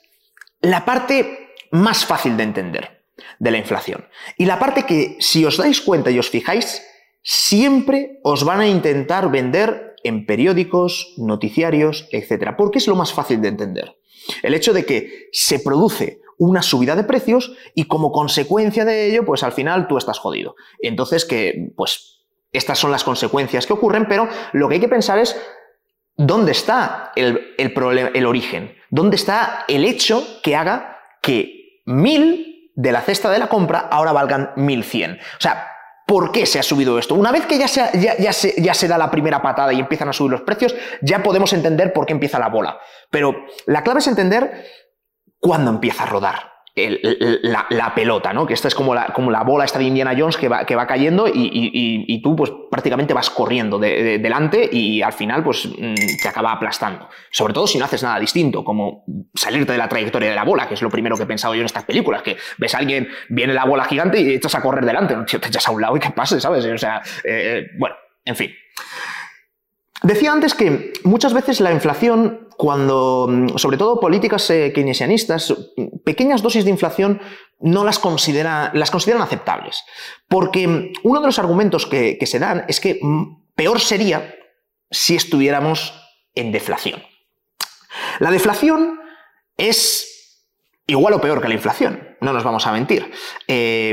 la 0.62 0.84
parte 0.84 1.54
más 1.70 2.04
fácil 2.04 2.36
de 2.36 2.44
entender 2.44 3.04
de 3.38 3.50
la 3.50 3.58
inflación. 3.58 4.06
Y 4.38 4.46
la 4.46 4.58
parte 4.58 4.84
que, 4.84 5.16
si 5.20 5.44
os 5.44 5.56
dais 5.56 5.80
cuenta 5.80 6.10
y 6.10 6.18
os 6.18 6.30
fijáis, 6.30 6.82
siempre 7.22 8.20
os 8.22 8.44
van 8.44 8.60
a 8.60 8.68
intentar 8.68 9.30
vender 9.30 9.96
en 10.04 10.26
periódicos, 10.26 11.14
noticiarios, 11.18 12.08
etc. 12.10 12.54
Porque 12.56 12.78
es 12.78 12.86
lo 12.86 12.96
más 12.96 13.12
fácil 13.12 13.40
de 13.40 13.48
entender. 13.48 13.96
El 14.42 14.54
hecho 14.54 14.72
de 14.72 14.84
que 14.84 15.28
se 15.32 15.58
produce 15.58 16.20
una 16.38 16.62
subida 16.62 16.96
de 16.96 17.04
precios 17.04 17.52
y 17.74 17.84
como 17.84 18.10
consecuencia 18.10 18.84
de 18.84 19.06
ello, 19.06 19.24
pues 19.24 19.42
al 19.42 19.52
final 19.52 19.86
tú 19.86 19.96
estás 19.96 20.18
jodido. 20.18 20.56
Entonces 20.80 21.24
que, 21.24 21.72
pues, 21.76 22.24
estas 22.52 22.78
son 22.78 22.90
las 22.90 23.04
consecuencias 23.04 23.66
que 23.66 23.72
ocurren, 23.72 24.06
pero 24.08 24.28
lo 24.52 24.68
que 24.68 24.74
hay 24.74 24.80
que 24.80 24.88
pensar 24.88 25.18
es 25.18 25.36
¿Dónde 26.16 26.52
está 26.52 27.12
el, 27.16 27.72
problema, 27.72 28.10
el 28.14 28.26
origen? 28.26 28.76
¿Dónde 28.92 29.16
está 29.16 29.64
el 29.68 29.86
hecho 29.86 30.22
que 30.42 30.54
haga 30.54 30.98
que 31.22 31.80
mil 31.86 32.70
de 32.76 32.92
la 32.92 33.00
cesta 33.00 33.30
de 33.30 33.38
la 33.38 33.48
compra 33.48 33.88
ahora 33.90 34.12
valgan 34.12 34.52
1100? 34.56 35.12
O 35.12 35.40
sea, 35.40 35.66
¿por 36.06 36.30
qué 36.30 36.44
se 36.44 36.58
ha 36.58 36.62
subido 36.62 36.98
esto? 36.98 37.14
Una 37.14 37.32
vez 37.32 37.46
que 37.46 37.58
ya 37.58 38.74
se 38.74 38.88
da 38.88 38.98
la 38.98 39.10
primera 39.10 39.40
patada 39.40 39.72
y 39.72 39.80
empiezan 39.80 40.10
a 40.10 40.12
subir 40.12 40.32
los 40.32 40.42
precios, 40.42 40.74
ya 41.00 41.22
podemos 41.22 41.54
entender 41.54 41.94
por 41.94 42.04
qué 42.04 42.12
empieza 42.12 42.38
la 42.38 42.50
bola. 42.50 42.78
Pero 43.10 43.34
la 43.64 43.82
clave 43.82 44.00
es 44.00 44.08
entender 44.08 44.66
cuándo 45.38 45.70
empieza 45.70 46.02
a 46.02 46.06
rodar 46.06 46.51
la, 46.74 47.92
pelota, 47.94 48.32
¿no? 48.32 48.46
Que 48.46 48.54
esta 48.54 48.68
es 48.68 48.74
como 48.74 48.94
la, 48.94 49.12
como 49.12 49.30
la 49.30 49.42
bola 49.42 49.64
esta 49.64 49.78
de 49.78 49.84
Indiana 49.84 50.14
Jones 50.16 50.38
que 50.38 50.48
va, 50.48 50.64
que 50.64 50.74
va 50.74 50.86
cayendo 50.86 51.26
y, 51.32 52.20
tú 52.22 52.34
pues 52.34 52.50
prácticamente 52.70 53.12
vas 53.12 53.28
corriendo 53.28 53.78
de, 53.78 54.18
delante 54.18 54.68
y 54.72 55.02
al 55.02 55.12
final 55.12 55.44
pues 55.44 55.66
mm, 55.66 55.94
te 56.22 56.28
acaba 56.28 56.52
aplastando. 56.52 57.08
Sobre 57.30 57.52
todo 57.52 57.66
si 57.66 57.78
no 57.78 57.84
haces 57.84 58.02
nada 58.02 58.18
distinto, 58.18 58.64
como 58.64 59.04
salirte 59.34 59.72
de 59.72 59.78
la 59.78 59.88
trayectoria 59.88 60.30
de 60.30 60.36
la 60.36 60.44
bola, 60.44 60.66
que 60.66 60.74
es 60.74 60.82
lo 60.82 60.88
primero 60.88 61.16
que 61.16 61.24
he 61.24 61.26
pensado 61.26 61.54
yo 61.54 61.60
en 61.60 61.66
estas 61.66 61.84
películas, 61.84 62.22
que 62.22 62.38
ves 62.56 62.74
a 62.74 62.78
alguien, 62.78 63.08
viene 63.28 63.52
la 63.52 63.64
bola 63.64 63.84
gigante 63.84 64.20
y 64.20 64.34
echas 64.34 64.54
a 64.54 64.62
correr 64.62 64.86
delante, 64.86 65.14
te 65.14 65.48
echas 65.48 65.68
a 65.68 65.72
un 65.72 65.82
lado 65.82 65.96
y 65.96 66.00
qué 66.00 66.10
pase, 66.10 66.40
¿sabes? 66.40 66.64
O 66.64 66.78
sea, 66.78 67.02
eh, 67.24 67.66
bueno, 67.78 67.96
en 68.24 68.36
fin. 68.36 68.50
Decía 70.02 70.32
antes 70.32 70.54
que 70.54 70.92
muchas 71.04 71.32
veces 71.32 71.60
la 71.60 71.72
inflación, 71.72 72.48
cuando, 72.62 73.26
mm, 73.28 73.58
sobre 73.58 73.76
todo 73.76 73.98
políticas 73.98 74.48
eh, 74.50 74.70
keynesianistas, 74.72 75.52
pequeñas 76.04 76.42
dosis 76.42 76.64
de 76.64 76.70
inflación 76.70 77.20
no 77.58 77.82
las, 77.82 77.98
considera, 77.98 78.70
las 78.72 78.92
consideran 78.92 79.20
aceptables. 79.20 79.82
Porque 80.28 80.68
mm, 80.68 80.92
uno 81.02 81.20
de 81.20 81.26
los 81.26 81.40
argumentos 81.40 81.86
que, 81.86 82.16
se 82.24 82.38
dan 82.38 82.64
es 82.68 82.78
que 82.78 83.00
mm, 83.02 83.54
peor 83.56 83.80
sería 83.80 84.36
si 84.92 85.16
estuviéramos 85.16 85.92
en 86.36 86.52
deflación. 86.52 87.02
La 88.20 88.30
deflación 88.30 89.00
es 89.56 90.38
igual 90.86 91.14
o 91.14 91.20
peor 91.20 91.42
que 91.42 91.48
la 91.48 91.54
inflación, 91.54 92.16
no 92.20 92.32
nos 92.32 92.44
vamos 92.44 92.64
a 92.68 92.72
mentir. 92.72 93.10
Eh, 93.48 93.92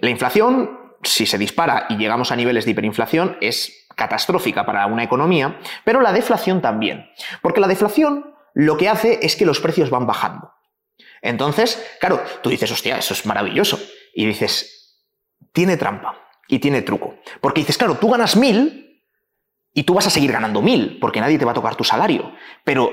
la 0.00 0.10
inflación, 0.10 0.94
si 1.02 1.26
se 1.26 1.38
dispara 1.38 1.86
y 1.88 1.96
llegamos 1.96 2.30
a 2.30 2.36
niveles 2.36 2.66
de 2.66 2.70
hiperinflación, 2.70 3.36
es 3.40 3.85
catastrófica 3.96 4.64
para 4.64 4.86
una 4.86 5.02
economía, 5.02 5.58
pero 5.84 6.00
la 6.00 6.12
deflación 6.12 6.62
también. 6.62 7.10
Porque 7.42 7.60
la 7.60 7.66
deflación 7.66 8.34
lo 8.54 8.76
que 8.76 8.88
hace 8.88 9.18
es 9.22 9.34
que 9.34 9.46
los 9.46 9.58
precios 9.58 9.90
van 9.90 10.06
bajando. 10.06 10.52
Entonces, 11.22 11.84
claro, 11.98 12.22
tú 12.42 12.50
dices, 12.50 12.70
hostia, 12.70 12.98
eso 12.98 13.14
es 13.14 13.26
maravilloso. 13.26 13.80
Y 14.14 14.26
dices, 14.26 15.02
tiene 15.52 15.76
trampa 15.76 16.16
y 16.48 16.58
tiene 16.58 16.82
truco. 16.82 17.16
Porque 17.40 17.62
dices, 17.62 17.78
claro, 17.78 17.96
tú 17.96 18.10
ganas 18.10 18.36
mil 18.36 19.02
y 19.72 19.82
tú 19.82 19.94
vas 19.94 20.06
a 20.06 20.10
seguir 20.10 20.32
ganando 20.32 20.62
mil, 20.62 20.98
porque 21.00 21.20
nadie 21.20 21.38
te 21.38 21.44
va 21.44 21.50
a 21.50 21.54
tocar 21.54 21.74
tu 21.74 21.84
salario. 21.84 22.32
Pero 22.64 22.92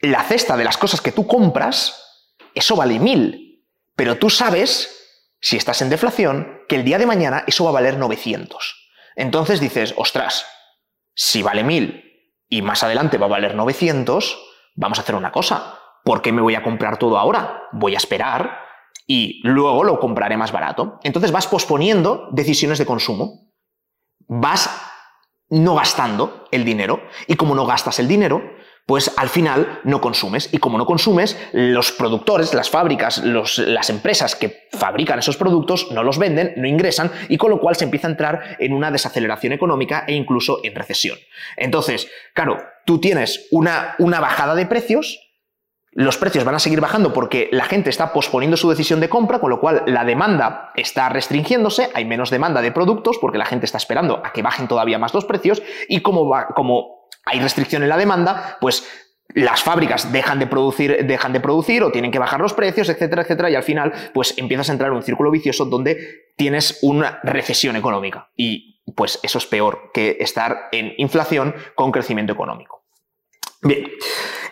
la 0.00 0.22
cesta 0.24 0.56
de 0.56 0.64
las 0.64 0.76
cosas 0.76 1.00
que 1.00 1.12
tú 1.12 1.26
compras, 1.26 2.28
eso 2.54 2.76
vale 2.76 2.98
mil. 2.98 3.64
Pero 3.96 4.18
tú 4.18 4.30
sabes, 4.30 5.34
si 5.40 5.56
estás 5.56 5.82
en 5.82 5.90
deflación, 5.90 6.62
que 6.68 6.76
el 6.76 6.84
día 6.84 6.98
de 6.98 7.06
mañana 7.06 7.44
eso 7.46 7.64
va 7.64 7.70
a 7.70 7.74
valer 7.74 7.98
900. 7.98 8.81
Entonces 9.16 9.60
dices, 9.60 9.94
ostras, 9.96 10.46
si 11.14 11.42
vale 11.42 11.64
1000 11.64 12.04
y 12.48 12.62
más 12.62 12.82
adelante 12.82 13.18
va 13.18 13.26
a 13.26 13.30
valer 13.30 13.54
900, 13.54 14.38
vamos 14.74 14.98
a 14.98 15.02
hacer 15.02 15.14
una 15.14 15.32
cosa. 15.32 15.78
¿Por 16.04 16.22
qué 16.22 16.32
me 16.32 16.42
voy 16.42 16.54
a 16.54 16.62
comprar 16.62 16.98
todo 16.98 17.18
ahora? 17.18 17.62
Voy 17.72 17.94
a 17.94 17.98
esperar 17.98 18.58
y 19.06 19.40
luego 19.44 19.84
lo 19.84 20.00
compraré 20.00 20.36
más 20.36 20.52
barato. 20.52 20.98
Entonces 21.02 21.32
vas 21.32 21.46
posponiendo 21.46 22.28
decisiones 22.32 22.78
de 22.78 22.86
consumo. 22.86 23.52
Vas 24.26 24.70
no 25.48 25.74
gastando 25.74 26.44
el 26.50 26.64
dinero. 26.64 27.02
Y 27.26 27.36
como 27.36 27.54
no 27.54 27.66
gastas 27.66 27.98
el 27.98 28.08
dinero, 28.08 28.42
pues 28.86 29.12
al 29.16 29.28
final 29.28 29.80
no 29.84 30.00
consumes. 30.00 30.52
Y 30.52 30.58
como 30.58 30.78
no 30.78 30.86
consumes, 30.86 31.38
los 31.52 31.92
productores, 31.92 32.54
las 32.54 32.70
fábricas, 32.70 33.22
las 33.24 33.90
empresas 33.90 34.34
que 34.34 34.68
fabrican 34.72 35.18
esos 35.18 35.36
productos 35.36 35.90
no 35.92 36.02
los 36.02 36.18
venden, 36.18 36.54
no 36.56 36.66
ingresan 36.66 37.10
y 37.28 37.36
con 37.36 37.50
lo 37.50 37.60
cual 37.60 37.76
se 37.76 37.84
empieza 37.84 38.08
a 38.08 38.10
entrar 38.10 38.56
en 38.58 38.72
una 38.72 38.90
desaceleración 38.90 39.52
económica 39.52 40.04
e 40.06 40.14
incluso 40.14 40.60
en 40.64 40.74
recesión. 40.74 41.18
Entonces, 41.56 42.08
claro, 42.34 42.58
tú 42.84 43.00
tienes 43.00 43.46
una, 43.50 43.94
una 43.98 44.20
bajada 44.20 44.54
de 44.54 44.66
precios 44.66 45.18
los 45.94 46.16
precios 46.16 46.44
van 46.44 46.54
a 46.54 46.58
seguir 46.58 46.80
bajando 46.80 47.12
porque 47.12 47.50
la 47.52 47.66
gente 47.66 47.90
está 47.90 48.14
posponiendo 48.14 48.56
su 48.56 48.70
decisión 48.70 48.98
de 49.00 49.10
compra, 49.10 49.40
con 49.40 49.50
lo 49.50 49.60
cual 49.60 49.82
la 49.86 50.06
demanda 50.06 50.72
está 50.74 51.10
restringiéndose, 51.10 51.90
hay 51.92 52.06
menos 52.06 52.30
demanda 52.30 52.62
de 52.62 52.72
productos 52.72 53.18
porque 53.20 53.36
la 53.36 53.44
gente 53.44 53.66
está 53.66 53.76
esperando 53.76 54.22
a 54.24 54.32
que 54.32 54.40
bajen 54.40 54.68
todavía 54.68 54.98
más 54.98 55.12
los 55.12 55.26
precios 55.26 55.62
y 55.88 56.00
como, 56.00 56.26
va, 56.26 56.46
como 56.56 57.01
hay 57.24 57.40
restricción 57.40 57.82
en 57.82 57.88
la 57.88 57.96
demanda, 57.96 58.58
pues 58.60 58.84
las 59.34 59.62
fábricas 59.62 60.12
dejan 60.12 60.38
de 60.38 60.46
producir, 60.46 61.06
dejan 61.06 61.32
de 61.32 61.40
producir 61.40 61.82
o 61.82 61.90
tienen 61.90 62.10
que 62.10 62.18
bajar 62.18 62.40
los 62.40 62.52
precios, 62.52 62.88
etcétera, 62.88 63.22
etcétera, 63.22 63.50
y 63.50 63.54
al 63.54 63.62
final, 63.62 63.92
pues 64.12 64.34
empiezas 64.36 64.68
a 64.68 64.72
entrar 64.72 64.90
en 64.90 64.96
un 64.96 65.02
círculo 65.02 65.30
vicioso 65.30 65.64
donde 65.64 66.32
tienes 66.36 66.78
una 66.82 67.20
recesión 67.22 67.76
económica. 67.76 68.30
Y 68.36 68.82
pues 68.94 69.20
eso 69.22 69.38
es 69.38 69.46
peor 69.46 69.90
que 69.94 70.18
estar 70.20 70.68
en 70.72 70.92
inflación 70.98 71.54
con 71.74 71.92
crecimiento 71.92 72.32
económico. 72.32 72.84
Bien. 73.62 73.90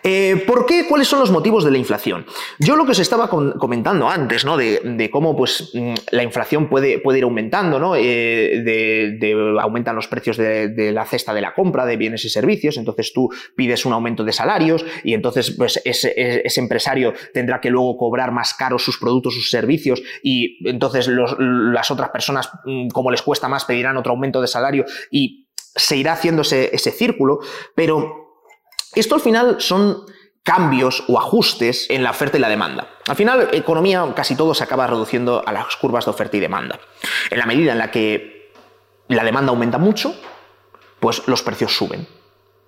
Eh, 0.02 0.42
¿Por 0.46 0.66
qué? 0.66 0.86
¿Cuáles 0.88 1.08
son 1.08 1.20
los 1.20 1.30
motivos 1.30 1.64
de 1.64 1.70
la 1.70 1.78
inflación? 1.78 2.24
Yo 2.58 2.76
lo 2.76 2.84
que 2.84 2.92
os 2.92 2.98
estaba 2.98 3.28
comentando 3.28 4.08
antes, 4.08 4.44
¿no? 4.44 4.56
De, 4.56 5.10
cómo 5.10 5.36
pues, 5.36 5.70
mm, 5.74 5.94
la 6.12 6.22
inflación 6.22 6.68
puede, 6.68 6.98
puede 6.98 7.18
ir 7.18 7.24
aumentando, 7.24 7.78
¿no? 7.78 7.94
Eh, 7.96 9.20
aumentan 9.60 9.96
los 9.96 10.08
precios 10.08 10.36
de, 10.36 10.90
la 10.92 11.04
cesta 11.04 11.34
de 11.34 11.40
la 11.40 11.54
compra 11.54 11.86
de 11.86 11.96
bienes 11.96 12.24
y 12.24 12.30
servicios, 12.30 12.76
entonces 12.76 13.12
tú 13.12 13.28
pides 13.56 13.84
un 13.84 13.92
aumento 13.92 14.24
de 14.24 14.32
salarios 14.32 14.84
y 15.04 15.14
entonces 15.14 15.50
pues, 15.52 15.80
ese, 15.84 16.42
empresario 16.60 17.12
tendrá 17.32 17.60
que 17.60 17.70
luego 17.70 17.96
cobrar 17.96 18.32
más 18.32 18.54
caros 18.54 18.84
sus 18.84 18.98
productos, 18.98 19.34
sus 19.34 19.50
servicios 19.50 20.02
y 20.22 20.68
entonces 20.68 21.08
las 21.08 21.90
otras 21.90 22.10
personas, 22.10 22.50
mm, 22.64 22.88
como 22.88 23.10
les 23.10 23.22
cuesta 23.22 23.48
más, 23.48 23.64
pedirán 23.64 23.96
otro 23.96 24.12
aumento 24.12 24.40
de 24.40 24.46
salario 24.46 24.84
y 25.10 25.48
se 25.56 25.96
irá 25.96 26.12
haciéndose 26.12 26.70
ese 26.72 26.90
círculo, 26.90 27.38
pero 27.74 28.19
esto 28.94 29.14
al 29.14 29.20
final 29.20 29.60
son 29.60 30.04
cambios 30.42 31.04
o 31.08 31.18
ajustes 31.18 31.86
en 31.90 32.02
la 32.02 32.10
oferta 32.10 32.38
y 32.38 32.40
la 32.40 32.48
demanda. 32.48 32.88
Al 33.06 33.16
final, 33.16 33.48
economía 33.52 34.06
casi 34.14 34.36
todo 34.36 34.54
se 34.54 34.64
acaba 34.64 34.86
reduciendo 34.86 35.42
a 35.46 35.52
las 35.52 35.76
curvas 35.76 36.06
de 36.06 36.10
oferta 36.10 36.36
y 36.36 36.40
demanda. 36.40 36.80
En 37.30 37.38
la 37.38 37.46
medida 37.46 37.72
en 37.72 37.78
la 37.78 37.90
que 37.90 38.52
la 39.08 39.24
demanda 39.24 39.50
aumenta 39.50 39.78
mucho, 39.78 40.14
pues 40.98 41.26
los 41.26 41.42
precios 41.42 41.76
suben. 41.76 42.06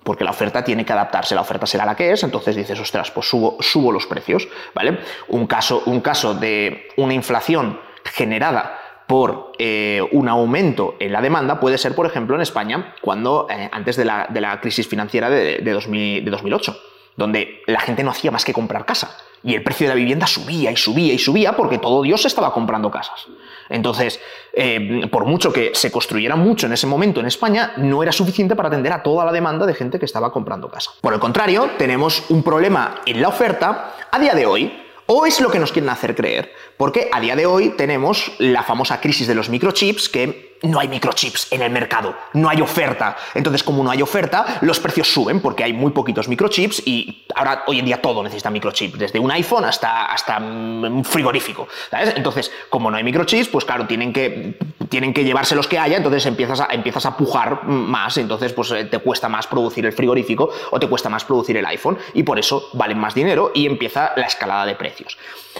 Porque 0.04 0.24
la 0.24 0.32
oferta 0.32 0.64
tiene 0.64 0.84
que 0.84 0.92
adaptarse, 0.92 1.34
la 1.34 1.42
oferta 1.42 1.64
será 1.64 1.86
la 1.86 1.94
que 1.94 2.10
es, 2.10 2.24
entonces 2.24 2.56
dices, 2.56 2.78
ostras, 2.80 3.12
pues 3.12 3.28
subo, 3.28 3.56
subo 3.60 3.92
los 3.92 4.06
precios, 4.06 4.48
¿vale? 4.74 4.98
Un 5.28 5.46
caso, 5.46 5.82
un 5.86 6.00
caso 6.00 6.34
de 6.34 6.88
una 6.96 7.14
inflación 7.14 7.80
generada 8.04 8.81
por 9.12 9.52
eh, 9.58 10.00
un 10.12 10.26
aumento 10.26 10.94
en 10.98 11.12
la 11.12 11.20
demanda 11.20 11.60
puede 11.60 11.76
ser, 11.76 11.94
por 11.94 12.06
ejemplo, 12.06 12.34
en 12.34 12.40
España, 12.40 12.94
cuando 13.02 13.46
eh, 13.50 13.68
antes 13.70 13.98
de 13.98 14.06
la, 14.06 14.58
crisis 14.62 14.88
financiera 14.88 15.28
de, 15.28 15.60
2008, 15.70 16.80
donde 17.18 17.60
la 17.66 17.80
gente 17.80 18.02
no 18.04 18.10
hacía 18.10 18.30
más 18.30 18.42
que 18.42 18.54
comprar 18.54 18.86
casa 18.86 19.18
y 19.42 19.54
el 19.54 19.62
precio 19.62 19.86
de 19.86 19.88
la 19.90 19.96
vivienda 19.96 20.26
subía 20.26 20.70
y 20.70 20.78
subía 20.78 21.12
y 21.12 21.18
subía 21.18 21.54
porque 21.54 21.76
todo 21.76 22.00
Dios 22.00 22.24
estaba 22.24 22.54
comprando 22.54 22.90
casas. 22.90 23.26
Entonces, 23.68 24.18
eh, 24.54 25.06
por 25.12 25.26
mucho 25.26 25.52
que 25.52 25.72
se 25.74 25.92
construyera 25.92 26.34
mucho 26.34 26.66
en 26.66 26.72
ese 26.72 26.86
momento 26.86 27.20
en 27.20 27.26
España, 27.26 27.74
no 27.76 28.02
era 28.02 28.12
suficiente 28.12 28.56
para 28.56 28.68
atender 28.68 28.94
a 28.94 29.02
toda 29.02 29.26
la 29.26 29.32
demanda 29.32 29.66
de 29.66 29.74
gente 29.74 29.98
que 29.98 30.06
estaba 30.06 30.32
comprando 30.32 30.70
casa. 30.70 30.90
Por 31.02 31.12
el 31.12 31.20
contrario, 31.20 31.68
tenemos 31.76 32.30
un 32.30 32.42
problema 32.42 33.02
en 33.04 33.20
la 33.20 33.28
oferta 33.28 33.92
a 34.10 34.18
día 34.18 34.32
de 34.32 34.46
hoy 34.46 34.72
o 35.14 35.26
es 35.26 35.40
lo 35.42 35.50
que 35.50 35.58
nos 35.58 35.72
quieren 35.72 35.90
hacer 35.90 36.14
creer, 36.14 36.54
porque 36.78 37.10
a 37.12 37.20
día 37.20 37.36
de 37.36 37.44
hoy 37.44 37.74
tenemos 37.76 38.32
la 38.38 38.62
famosa 38.62 38.98
crisis 38.98 39.26
de 39.26 39.34
los 39.34 39.50
microchips 39.50 40.08
que 40.08 40.51
no 40.62 40.78
hay 40.78 40.88
microchips 40.88 41.52
en 41.52 41.62
el 41.62 41.70
mercado, 41.70 42.14
no 42.34 42.48
hay 42.48 42.60
oferta. 42.60 43.16
Entonces, 43.34 43.62
como 43.62 43.82
no 43.82 43.90
hay 43.90 44.02
oferta, 44.02 44.58
los 44.62 44.78
precios 44.80 45.12
suben 45.12 45.40
porque 45.40 45.64
hay 45.64 45.72
muy 45.72 45.92
poquitos 45.92 46.28
microchips 46.28 46.82
y 46.86 47.24
ahora 47.34 47.64
hoy 47.66 47.80
en 47.80 47.86
día 47.86 48.00
todo 48.00 48.22
necesita 48.22 48.50
microchips, 48.50 48.98
desde 48.98 49.18
un 49.18 49.30
iPhone 49.30 49.64
hasta, 49.64 50.06
hasta 50.06 50.38
un 50.38 51.04
frigorífico. 51.04 51.68
Entonces, 51.90 52.50
como 52.70 52.90
no 52.90 52.96
hay 52.96 53.04
microchips, 53.04 53.48
pues 53.48 53.64
claro, 53.64 53.86
tienen 53.86 54.12
que, 54.12 54.56
tienen 54.88 55.12
que 55.12 55.24
llevarse 55.24 55.54
los 55.54 55.66
que 55.66 55.78
haya, 55.78 55.96
entonces 55.96 56.24
empiezas 56.26 56.60
a, 56.60 56.66
empiezas 56.70 57.06
a 57.06 57.16
pujar 57.16 57.64
más, 57.64 58.16
entonces 58.16 58.52
pues 58.52 58.70
eh, 58.72 58.84
te 58.84 58.98
cuesta 58.98 59.28
más 59.28 59.46
producir 59.46 59.86
el 59.86 59.92
frigorífico 59.92 60.50
o 60.70 60.78
te 60.78 60.88
cuesta 60.88 61.08
más 61.08 61.24
producir 61.24 61.56
el 61.56 61.66
iPhone 61.66 61.98
y 62.14 62.22
por 62.22 62.38
eso 62.38 62.68
valen 62.74 62.98
más 62.98 63.14
dinero 63.14 63.50
y 63.54 63.66
empieza 63.66 64.12
la 64.16 64.26
escalada 64.26 64.66
de 64.66 64.74
precios. 64.74 65.16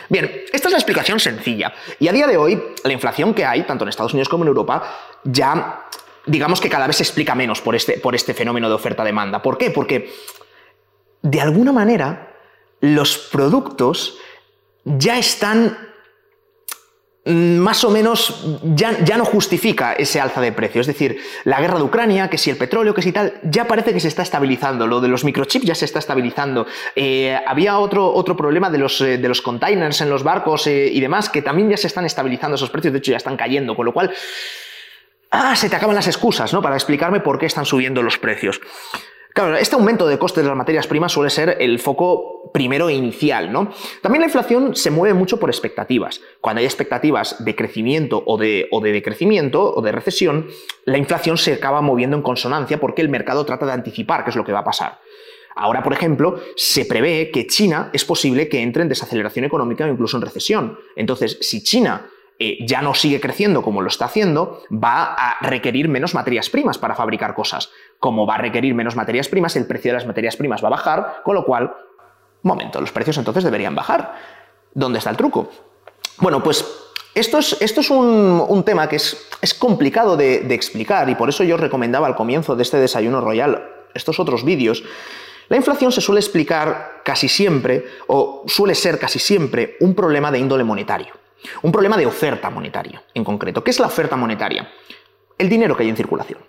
Bien, 0.09 0.45
esta 0.53 0.69
es 0.69 0.73
la 0.73 0.79
explicación 0.79 1.21
sencilla 1.21 1.73
y 1.99 2.09
a 2.09 2.13
día 2.13 2.27
de 2.27 2.37
hoy 2.37 2.63
la 2.85 2.93
inflación 2.93 3.35
que 3.35 3.45
hay, 3.45 3.63
tanto 3.63 3.85
en 3.85 3.89
Estados 3.89 4.13
Unidos 4.13 4.29
como 4.29 4.45
en 4.45 4.49
Europa, 4.49 4.92
ya 5.25 5.87
digamos 6.27 6.61
que 6.61 6.69
cada 6.69 6.87
vez 6.87 6.97
se 6.97 7.03
explica 7.03 7.35
menos 7.35 7.61
por 7.61 7.75
este, 7.75 7.99
por 7.99 8.15
este 8.15 8.35
fenómeno 8.35 8.69
de 8.69 8.75
oferta-demanda. 8.75 9.43
¿Por 9.43 9.59
qué? 9.59 9.71
Porque 9.71 10.13
de 11.23 11.41
alguna 11.41 11.73
manera 11.73 12.35
los 12.81 13.17
productos 13.19 14.19
ya 14.85 15.19
están 15.19 15.93
más 17.25 17.85
o 17.85 17.91
menos 17.91 18.59
ya, 18.75 18.99
ya, 19.05 19.17
no 19.17 19.25
justifica 19.25 19.93
ese 19.93 20.21
alza 20.21 20.41
de 20.41 20.51
precio. 20.51 20.81
Es 20.81 20.89
decir, 20.89 21.21
la 21.45 21.61
guerra 21.61 21.79
de 21.79 21.85
Ucrania, 21.85 22.29
que 22.29 22.37
si 22.37 22.51
el 22.51 22.57
petróleo, 22.57 22.95
que 22.95 23.03
si 23.03 23.13
tal, 23.13 23.35
ya 23.45 23.69
parece 23.69 23.93
que 23.93 24.01
se 24.01 24.09
está 24.09 24.23
estabilizando. 24.23 24.89
Lo 24.89 25.01
de 25.01 25.07
los 25.07 25.23
microchips 25.23 25.65
ya 25.65 25.77
se 25.77 25.85
está 25.85 26.01
estabilizando. 26.01 26.67
Eh, 26.97 27.39
había 27.47 27.79
otro, 27.79 28.13
otro 28.13 28.37
problema 28.37 28.71
de 28.71 28.79
los, 28.79 29.01
eh, 29.01 29.19
de 29.19 29.29
los 29.29 29.41
containers 29.41 30.01
en 30.01 30.11
los 30.11 30.25
barcos 30.25 30.67
eh, 30.67 30.91
y 30.93 31.01
demás, 31.01 31.29
que 31.29 31.43
también 31.43 31.71
ya 31.71 31.77
se 31.77 31.87
están 31.87 32.07
estabilizando 32.07 32.57
esos 32.57 32.71
precios, 32.71 32.93
de 32.93 32.99
hecho 32.99 33.13
ya 33.13 33.19
están 33.19 33.37
cayendo, 33.37 33.77
con 33.77 33.87
lo 33.87 33.93
cual 33.93 34.13
ah, 35.33 35.57
se 35.57 35.69
te 35.69 35.77
acaban 35.77 35.97
las 35.97 36.07
excusas, 36.07 36.53
¿no? 36.53 36.63
Para 36.63 36.77
explicarme 36.77 37.21
por 37.21 37.39
qué 37.39 37.47
están 37.47 37.65
subiendo 37.65 38.03
los 38.03 38.19
precios. 38.19 38.61
Claro, 39.35 39.57
este 39.57 39.77
aumento 39.77 40.07
de 40.07 40.19
costes 40.19 40.45
de 40.45 40.49
las 40.49 40.59
materias 40.59 40.87
primas 40.87 41.11
suele 41.11 41.31
ser 41.31 41.57
el 41.59 41.79
foco 41.79 42.51
primero 42.53 42.91
e 42.91 42.93
inicial, 42.93 43.51
¿no? 43.51 43.73
También 44.03 44.21
la 44.21 44.27
inflación 44.27 44.77
se 44.77 44.91
mueve 44.91 45.15
mucho 45.15 45.41
por 45.41 45.49
expectativas. 45.49 46.21
Cuando 46.43 46.61
hay 46.61 46.67
expectativas 46.67 47.43
de 47.43 47.57
crecimiento 47.57 48.23
o 48.27 48.37
de, 48.37 48.69
o 48.71 48.83
de 48.83 48.93
decrecimiento 48.93 49.75
o 49.75 49.81
de 49.81 49.91
recesión, 49.91 50.49
la 50.85 50.99
inflación 50.99 51.39
se 51.39 51.55
acaba 51.55 51.81
moviendo 51.81 52.15
en 52.15 52.23
consonancia 52.23 52.79
porque 52.79 53.01
el 53.01 53.09
mercado 53.09 53.47
trata 53.47 53.65
de 53.65 53.73
anticipar 53.73 54.23
qué 54.25 54.31
es 54.31 54.37
lo 54.37 54.45
que 54.45 54.53
va 54.53 54.59
a 54.59 54.65
pasar. 54.65 54.99
Ahora, 55.55 55.83
por 55.83 55.95
ejemplo, 55.95 56.41
se 56.57 56.85
prevé 56.85 57.31
que 57.31 57.47
China 57.47 57.89
es 57.95 58.05
posible 58.05 58.49
que 58.49 58.61
entre 58.61 58.83
en 58.83 58.89
desaceleración 58.91 59.47
económica 59.47 59.85
o 59.85 59.89
incluso 59.89 60.19
en 60.19 60.23
recesión. 60.23 60.79
Entonces, 60.95 61.39
si 61.41 61.63
China 61.63 62.07
eh, 62.39 62.59
ya 62.67 62.83
no 62.83 62.95
sigue 62.95 63.21
creciendo 63.21 63.63
como 63.63 63.83
lo 63.83 63.89
está 63.89 64.07
haciendo, 64.07 64.63
va 64.73 65.15
a 65.15 65.47
requerir 65.47 65.89
menos 65.89 66.15
materias 66.15 66.51
primas 66.51 66.79
para 66.79 66.95
fabricar 66.95 67.35
cosas. 67.35 67.71
Como 67.99 68.27
va 68.27 68.37
a 68.37 68.39
requerir 68.39 68.75
menos 68.75 68.97
materias 68.97 69.29
primas, 69.29 69.57
el 69.57 69.67
precio 69.67 69.91
de 69.91 69.99
las 69.99 70.07
materias 70.07 70.37
primas 70.37 70.63
va 70.63 70.69
a 70.69 70.73
bajar, 70.73 71.23
con 71.25 71.35
lo 71.35 71.45
cual, 71.45 71.75
momento, 72.43 72.81
los 72.81 72.93
precios 72.93 73.19
entonces 73.19 73.45
deberían 73.45 73.75
bajar. 73.75 74.15
¿Dónde 74.75 74.99
está 74.99 75.11
el 75.11 75.17
truco? 75.17 75.51
Bueno, 76.19 76.43
pues 76.43 76.65
esto 77.15 77.39
es, 77.39 77.61
esto 77.61 77.81
es 77.81 77.91
un, 77.91 78.63
tema 78.65 78.89
que 78.89 78.97
es, 78.97 79.29
es 79.41 79.55
complicado 79.55 80.17
de, 80.17 80.41
de, 80.41 80.55
explicar 80.55 81.09
y 81.11 81.15
por 81.15 81.29
eso 81.29 81.45
yo 81.45 81.57
recomendaba 81.57 82.07
al 82.07 82.17
comienzo 82.17 82.57
de 82.57 82.63
este 82.63 82.79
desayuno 82.79 83.21
royal 83.21 83.69
estos 83.95 84.19
otros 84.19 84.45
vídeos. 84.45 84.83
La 85.49 85.57
inflación 85.57 85.93
se 85.93 86.01
suele 86.01 86.21
explicar 86.21 87.03
casi 87.05 87.29
siempre, 87.29 87.85
o 88.07 88.45
suele 88.47 88.75
ser 88.75 88.99
casi 88.99 89.19
siempre, 89.19 89.77
un 89.81 89.95
problema 89.95 90.31
de 90.31 90.39
índole 90.39 90.65
monetario. 90.65 91.22
Un 91.63 91.73
problema 91.73 91.97
de 91.97 92.07
oferta 92.07 92.51
monetaria, 92.51 93.03
en 93.15 93.25
concreto. 93.25 93.63
¿Qué 93.63 93.71
es 93.71 93.81
la 93.81 93.87
oferta 93.87 94.17
monetaria? 94.17 94.69
El 95.39 95.49
dinero 95.49 95.77
que 95.77 95.83
hay 95.83 95.89
en 95.89 95.97
circulación. 95.97 96.41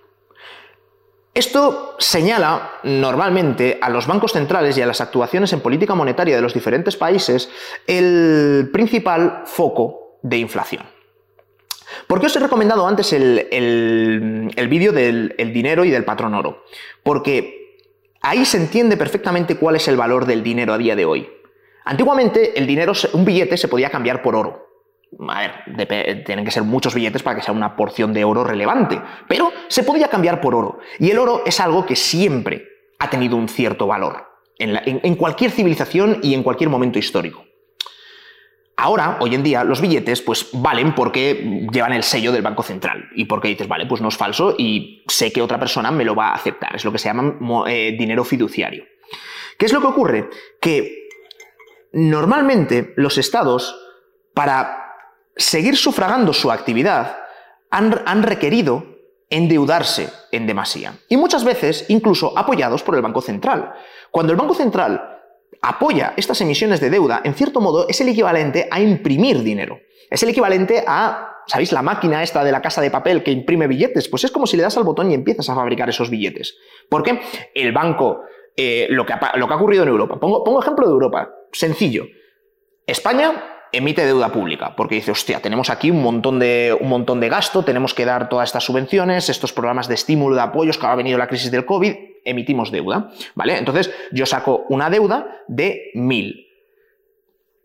Esto 1.33 1.95
señala 1.97 2.73
normalmente 2.83 3.79
a 3.81 3.89
los 3.89 4.05
bancos 4.05 4.33
centrales 4.33 4.77
y 4.77 4.83
a 4.83 4.85
las 4.85 5.01
actuaciones 5.01 5.51
en 5.51 5.61
política 5.61 5.95
monetaria 5.95 6.35
de 6.35 6.43
los 6.43 6.53
diferentes 6.53 6.95
países 6.95 7.49
el 7.87 8.69
principal 8.71 9.41
foco 9.45 10.19
de 10.21 10.37
inflación. 10.37 10.83
¿Por 12.05 12.19
qué 12.19 12.27
os 12.27 12.35
he 12.35 12.39
recomendado 12.39 12.87
antes 12.87 13.13
el, 13.13 14.67
vídeo 14.69 14.91
del 14.91 15.51
dinero 15.53 15.85
y 15.85 15.89
del 15.89 16.05
patrón 16.05 16.35
oro? 16.35 16.65
Porque 17.01 17.79
ahí 18.21 18.45
se 18.45 18.57
entiende 18.57 18.95
perfectamente 18.95 19.57
cuál 19.57 19.75
es 19.75 19.87
el 19.87 19.97
valor 19.97 20.27
del 20.27 20.43
dinero 20.43 20.71
a 20.73 20.77
día 20.77 20.95
de 20.95 21.05
hoy. 21.05 21.27
Antiguamente 21.83 22.59
el 22.59 22.67
dinero, 22.67 22.93
un 23.13 23.25
billete 23.25 23.57
se 23.57 23.67
podía 23.67 23.89
cambiar 23.89 24.21
por 24.21 24.35
oro 24.35 24.72
a 25.29 25.39
ver, 25.41 26.23
tienen 26.25 26.45
que 26.45 26.51
ser 26.51 26.63
muchos 26.63 26.93
billetes 26.93 27.23
para 27.23 27.35
que 27.35 27.41
sea 27.41 27.53
una 27.53 27.75
porción 27.75 28.13
de 28.13 28.23
oro 28.23 28.43
relevante, 28.43 29.01
pero 29.27 29.51
se 29.67 29.83
podía 29.83 30.07
cambiar 30.07 30.41
por 30.41 30.55
oro. 30.55 30.79
Y 30.99 31.09
el 31.11 31.19
oro 31.19 31.43
es 31.45 31.59
algo 31.59 31.85
que 31.85 31.95
siempre 31.95 32.67
ha 32.99 33.09
tenido 33.09 33.35
un 33.35 33.49
cierto 33.49 33.87
valor 33.87 34.33
en, 34.57 35.15
cualquier 35.15 35.51
civilización 35.51 36.19
y 36.21 36.33
en 36.33 36.43
cualquier 36.43 36.69
momento 36.69 36.99
histórico. 36.99 37.45
Ahora, 38.75 39.17
hoy 39.21 39.35
en 39.35 39.43
día, 39.43 39.63
los 39.63 39.81
billetes 39.81 40.21
pues 40.21 40.49
valen 40.53 40.95
porque 40.95 41.67
llevan 41.71 41.93
el 41.93 42.03
sello 42.03 42.31
del 42.31 42.41
Banco 42.41 42.63
Central 42.63 43.09
y 43.15 43.25
porque 43.25 43.47
dices, 43.47 43.67
vale, 43.67 43.85
pues 43.85 44.01
no 44.01 44.07
es 44.07 44.17
falso 44.17 44.55
y 44.57 45.03
sé 45.07 45.31
que 45.31 45.41
otra 45.41 45.59
persona 45.59 45.91
me 45.91 46.03
lo 46.03 46.15
va 46.15 46.29
a 46.29 46.35
aceptar. 46.35 46.75
Es 46.75 46.83
lo 46.83 46.91
que 46.91 46.97
se 46.97 47.09
llama 47.09 47.37
eh, 47.67 47.95
dinero 47.97 48.23
fiduciario. 48.23 48.83
¿Qué 49.57 49.67
es 49.67 49.73
lo 49.73 49.79
que 49.79 49.87
ocurre? 49.87 50.29
Que 50.59 51.07
normalmente 51.91 52.93
los 52.97 53.17
estados, 53.17 53.79
para 54.33 54.82
seguir 55.35 55.77
sufragando 55.77 56.33
su 56.33 56.51
actividad, 56.51 57.17
han, 57.69 58.23
requerido 58.23 58.85
endeudarse 59.29 60.09
en 60.31 60.45
demasía. 60.45 60.99
Y 61.09 61.17
muchas 61.17 61.43
veces 61.43 61.85
incluso 61.89 62.37
apoyados 62.37 62.83
por 62.83 62.95
el 62.95 63.01
Banco 63.01 63.21
Central. 63.21 63.73
Cuando 64.11 64.31
el 64.31 64.37
Banco 64.37 64.53
Central 64.53 65.19
apoya 65.61 66.13
estas 66.17 66.39
emisiones 66.41 66.79
de 66.79 66.91
deuda, 66.91 67.21
en 67.23 67.33
cierto 67.33 67.61
modo, 67.61 67.87
es 67.89 67.99
el 68.01 68.09
equivalente 68.09 68.67
a 68.69 68.79
imprimir 68.79 69.41
dinero. 69.41 69.79
Es 70.09 70.21
el 70.21 70.29
equivalente 70.29 70.83
a, 70.85 71.37
¿sabéis? 71.47 71.71
La 71.71 71.81
máquina 71.81 72.21
esta 72.21 72.43
de 72.43 72.51
la 72.51 72.61
casa 72.61 72.81
de 72.81 72.91
papel 72.91 73.23
que 73.23 73.31
imprime 73.31 73.65
billetes. 73.65 74.07
Pues 74.07 74.23
es 74.23 74.31
como 74.31 74.45
si 74.45 74.55
le 74.55 74.63
das 74.63 74.77
al 74.77 74.83
botón 74.83 75.09
y 75.09 75.15
empiezas 75.15 75.49
a 75.49 75.55
fabricar 75.55 75.89
esos 75.89 76.11
billetes. 76.11 76.55
Porque 76.89 77.21
el 77.55 77.71
banco, 77.71 78.21
eh, 78.55 78.85
lo, 78.91 79.03
que 79.03 79.13
ha, 79.13 79.55
ocurrido 79.55 79.81
en 79.81 79.89
Europa, 79.89 80.19
pongo, 80.19 80.43
pongo 80.43 80.61
ejemplo 80.61 80.85
de 80.85 80.93
Europa, 80.93 81.33
sencillo. 81.51 82.05
España 82.85 83.52
emite 83.73 84.05
deuda 84.05 84.31
pública, 84.31 84.75
porque 84.75 84.95
dice, 84.95 85.11
hostia, 85.11 85.41
tenemos 85.41 85.69
aquí 85.69 85.91
un 85.91 86.01
montón, 86.01 86.39
de, 86.39 86.77
un 86.79 86.87
montón 86.87 87.19
de 87.19 87.27
gasto, 87.27 87.63
tenemos 87.63 87.93
que 87.93 88.05
dar 88.05 88.29
todas 88.29 88.49
estas 88.49 88.63
subvenciones, 88.63 89.29
estos 89.29 89.51
programas 89.51 89.87
de 89.87 89.95
estímulo, 89.95 90.35
de 90.35 90.41
apoyos, 90.41 90.77
que 90.77 90.85
ha 90.85 90.95
venido 90.95 91.17
la 91.17 91.27
crisis 91.27 91.51
del 91.51 91.65
COVID, 91.65 91.93
emitimos 92.23 92.71
deuda, 92.71 93.11
¿vale? 93.35 93.57
Entonces 93.57 93.91
yo 94.11 94.25
saco 94.25 94.65
una 94.69 94.89
deuda 94.89 95.27
de 95.47 95.91
mil 95.95 96.47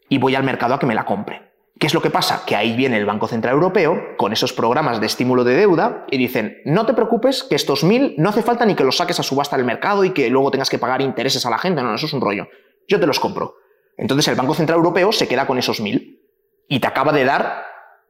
y 0.08 0.18
voy 0.18 0.34
al 0.34 0.42
mercado 0.42 0.74
a 0.74 0.78
que 0.78 0.86
me 0.86 0.94
la 0.94 1.04
compre. 1.04 1.42
¿Qué 1.78 1.86
es 1.86 1.94
lo 1.94 2.02
que 2.02 2.10
pasa? 2.10 2.42
Que 2.44 2.56
ahí 2.56 2.74
viene 2.74 2.96
el 2.96 3.06
Banco 3.06 3.28
Central 3.28 3.54
Europeo 3.54 4.16
con 4.16 4.32
esos 4.32 4.52
programas 4.52 4.98
de 5.00 5.06
estímulo 5.06 5.44
de 5.44 5.54
deuda 5.54 6.06
y 6.10 6.16
dicen, 6.18 6.58
no 6.64 6.86
te 6.86 6.94
preocupes 6.94 7.44
que 7.44 7.54
estos 7.54 7.84
mil 7.84 8.14
no 8.18 8.30
hace 8.30 8.42
falta 8.42 8.66
ni 8.66 8.74
que 8.74 8.82
los 8.82 8.96
saques 8.96 9.20
a 9.20 9.22
subasta 9.22 9.56
del 9.56 9.64
mercado 9.64 10.04
y 10.04 10.10
que 10.10 10.28
luego 10.28 10.50
tengas 10.50 10.70
que 10.70 10.78
pagar 10.78 11.02
intereses 11.02 11.46
a 11.46 11.50
la 11.50 11.58
gente, 11.58 11.80
no, 11.80 11.94
eso 11.94 12.06
es 12.06 12.12
un 12.12 12.20
rollo. 12.20 12.48
Yo 12.88 12.98
te 12.98 13.06
los 13.06 13.20
compro. 13.20 13.54
Entonces 13.98 14.28
el 14.28 14.36
Banco 14.36 14.54
Central 14.54 14.78
Europeo 14.78 15.12
se 15.12 15.28
queda 15.28 15.46
con 15.46 15.58
esos 15.58 15.80
mil 15.80 16.22
y 16.68 16.80
te 16.80 16.86
acaba 16.86 17.12
de 17.12 17.24
dar 17.24 17.64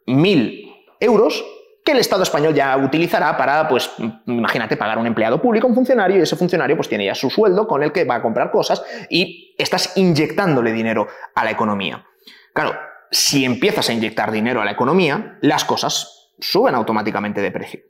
mil 0.07 0.73
euros 1.01 1.45
que 1.85 1.93
el 1.93 1.99
Estado 1.99 2.23
español 2.23 2.55
ya 2.55 2.77
utilizará 2.77 3.35
para, 3.39 3.67
pues, 3.67 3.91
imagínate, 4.27 4.77
pagar 4.77 4.99
a 4.99 5.01
un 5.01 5.07
empleado 5.07 5.41
público, 5.41 5.67
un 5.67 5.75
funcionario, 5.75 6.19
y 6.19 6.21
ese 6.21 6.37
funcionario 6.37 6.77
pues 6.77 6.89
tiene 6.89 7.07
ya 7.07 7.15
su 7.15 7.31
sueldo 7.31 7.67
con 7.67 7.83
el 7.83 7.93
que 7.93 8.05
va 8.05 8.17
a 8.17 8.23
comprar 8.23 8.51
cosas 8.51 8.83
y 9.09 9.55
estás 9.57 9.97
inyectándole 9.97 10.73
dinero 10.73 11.07
a 11.35 11.45
la 11.45 11.51
economía. 11.51 12.05
Claro, 12.53 12.77
si 13.11 13.47
empiezas 13.47 13.89
a 13.89 13.95
inyectar 13.95 14.31
dinero 14.31 14.61
a 14.61 14.67
la 14.67 14.73
economía, 14.73 15.39
las 15.41 15.65
cosas 15.65 16.35
suben 16.39 16.75
automáticamente 16.75 17.41
de 17.41 17.51
precio. 17.51 17.81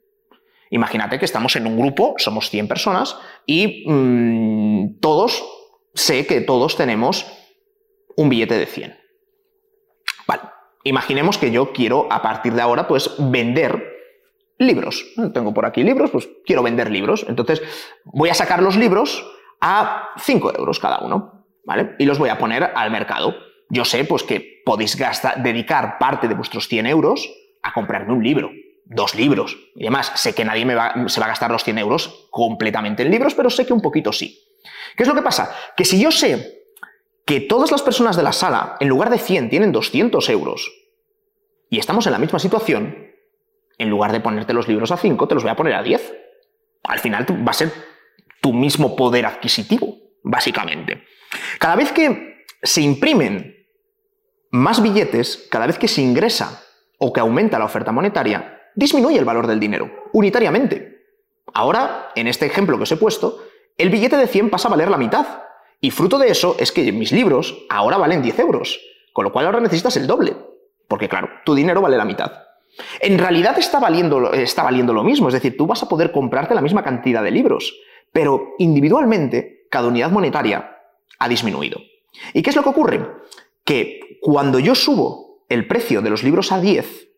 Imagínate 0.71 1.19
que 1.19 1.25
estamos 1.25 1.57
en 1.57 1.67
un 1.67 1.77
grupo, 1.77 2.15
somos 2.19 2.51
100 2.51 2.69
personas, 2.69 3.17
y 3.47 3.85
mmm, 3.89 5.01
todos, 5.01 5.45
sé 5.95 6.25
que 6.27 6.41
todos 6.41 6.77
tenemos 6.77 7.27
un 8.19 8.29
billete 8.29 8.59
de 8.59 8.67
100. 8.67 8.99
Vale, 10.27 10.43
imaginemos 10.83 11.39
que 11.39 11.53
yo 11.53 11.73
quiero 11.73 12.09
a 12.11 12.21
partir 12.21 12.53
de 12.53 12.61
ahora 12.61 12.89
pues 12.89 13.15
vender 13.17 13.97
libros. 14.59 15.07
Tengo 15.33 15.55
por 15.55 15.65
aquí 15.65 15.85
libros, 15.85 16.11
pues 16.11 16.29
quiero 16.45 16.65
vender 16.65 16.91
libros. 16.91 17.25
Entonces 17.29 17.63
voy 18.05 18.29
a 18.29 18.35
sacar 18.35 18.61
los 18.61 18.77
libros 18.77 19.25
a 19.61 20.11
5 20.19 20.57
euros 20.59 20.81
cada 20.81 20.99
uno, 20.99 21.47
¿vale? 21.65 21.95
Y 22.01 22.07
los 22.07 22.19
voy 22.19 22.29
a 22.29 22.39
poner 22.39 22.73
al 22.75 22.91
mercado. 22.91 23.37
Yo 23.71 23.85
sé 23.85 24.05
pues 24.05 24.25
que 24.25 24.63
podéis 24.65 24.97
gastar, 24.97 25.41
dedicar 25.41 25.99
parte 25.99 26.27
de 26.27 26.35
vuestros 26.35 26.67
100 26.67 26.87
euros 26.87 27.31
a 27.63 27.73
comprarme 27.73 28.13
un 28.13 28.25
libro, 28.25 28.51
dos 28.85 29.15
libros. 29.15 29.57
Y 29.77 29.85
además, 29.85 30.11
sé 30.17 30.35
que 30.35 30.45
nadie 30.45 30.65
me 30.65 30.75
va, 30.75 30.93
se 31.07 31.21
va 31.21 31.27
a 31.27 31.31
gastar 31.31 31.53
los 31.53 31.63
100 31.63 31.79
euros 31.79 32.27
completamente 32.31 33.05
en 33.05 33.13
libros, 33.13 33.35
pero 33.35 33.49
sé 33.49 33.65
que 33.65 33.73
un 33.73 33.81
poquito 33.81 34.13
sí. 34.13 34.43
¿Qué 34.97 35.05
es 35.05 35.09
lo 35.09 35.15
que 35.15 35.23
pasa? 35.23 35.55
Que 35.77 35.85
si 35.85 36.01
yo 36.01 36.11
sé 36.11 36.58
que 37.29 37.41
todas 37.41 37.71
las 37.71 37.83
personas 37.83 38.17
de 38.17 38.23
la 38.23 38.33
sala, 38.33 38.79
en 38.81 38.89
lugar 38.89 39.11
de 39.11 39.19
100, 39.19 39.51
tienen 39.51 39.71
200 39.71 40.31
euros, 40.31 40.73
y 41.69 41.79
estamos 41.79 42.07
en 42.07 42.13
la 42.13 42.19
misma 42.19 42.39
situación, 42.39 43.13
en 43.77 43.91
lugar 43.91 44.13
de 44.13 44.21
ponerte 44.21 44.55
los 44.55 44.67
libros 44.67 44.93
a 44.93 44.97
5, 44.97 45.29
te 45.29 45.35
los 45.35 45.43
voy 45.43 45.53
a 45.53 45.57
poner 45.57 45.75
a 45.75 45.83
10. 45.83 46.15
Al 46.85 46.99
final 47.01 47.27
va 47.47 47.51
a 47.51 47.53
ser 47.53 47.71
tu 48.41 48.55
mismo 48.55 48.97
poder 48.97 49.27
adquisitivo, 49.27 49.95
básicamente. 50.23 51.05
Cada 51.59 51.77
vez 51.77 51.93
que 51.93 52.47
se 52.63 52.81
imprimen 52.81 53.69
más 54.51 54.83
billetes, 54.83 55.49
cada 55.51 55.67
vez 55.67 55.79
que 55.79 55.87
se 55.87 56.01
ingresa 56.01 56.65
o 56.99 57.13
que 57.13 57.21
aumenta 57.21 57.59
la 57.59 57.67
oferta 57.67 57.93
monetaria, 57.93 58.59
disminuye 58.75 59.19
el 59.19 59.27
valor 59.27 59.47
del 59.47 59.61
dinero, 59.61 60.09
unitariamente. 60.15 61.05
Ahora, 61.53 62.09
en 62.15 62.27
este 62.27 62.47
ejemplo 62.47 62.79
que 62.79 62.85
os 62.85 62.93
he 62.93 62.97
puesto, 62.97 63.45
el 63.77 63.91
billete 63.91 64.17
de 64.17 64.29
100 64.29 64.49
pasa 64.49 64.69
a 64.69 64.71
valer 64.71 64.91
la 64.91 64.97
mitad, 64.97 65.27
y 65.81 65.91
fruto 65.91 66.19
de 66.19 66.31
eso 66.31 66.57
es 66.59 66.73
que 66.73 66.91
mis 66.93 67.13
libros 67.13 67.67
ahora 67.69 67.97
valen 67.97 68.23
10 68.23 68.39
euros, 68.41 68.81
con 69.13 69.25
lo 69.25 69.33
cual 69.33 69.47
ahora 69.47 69.61
necesitas 69.61 69.97
el 69.97 70.07
doble, 70.07 70.37
porque 70.89 71.09
claro, 71.09 71.29
tu 71.45 71.55
dinero 71.55 71.81
vale 71.81 71.97
la 71.97 72.05
mitad. 72.05 72.33
En 73.01 73.19
realidad 73.19 73.59
está 73.59 73.79
valiendo, 73.79 74.33
está 74.33 74.63
valiendo 74.63 74.93
lo 74.93 75.05
mismo, 75.05 75.29
es 75.29 75.35
decir, 75.35 75.57
tú 75.57 75.67
vas 75.67 75.83
a 75.83 75.89
poder 75.89 76.13
comprarte 76.13 76.55
la 76.55 76.61
misma 76.61 76.83
cantidad 76.83 77.23
de 77.23 77.31
libros, 77.31 77.75
pero 78.13 78.55
individualmente 78.59 79.67
cada 79.71 79.89
unidad 79.89 80.11
monetaria 80.11 80.77
ha 81.19 81.29
disminuido. 81.29 81.81
¿Y 82.33 82.43
qué 82.43 82.51
es 82.51 82.57
lo 82.57 82.63
que 82.63 82.71
ocurre? 82.71 83.07
Que 83.65 84.19
cuando 84.21 84.59
yo 84.59 84.75
subo 84.75 85.45
el 85.49 85.67
precio 85.67 86.03
de 86.03 86.11
los 86.11 86.23
libros 86.23 86.53
a 86.53 86.61
10, 86.61 87.09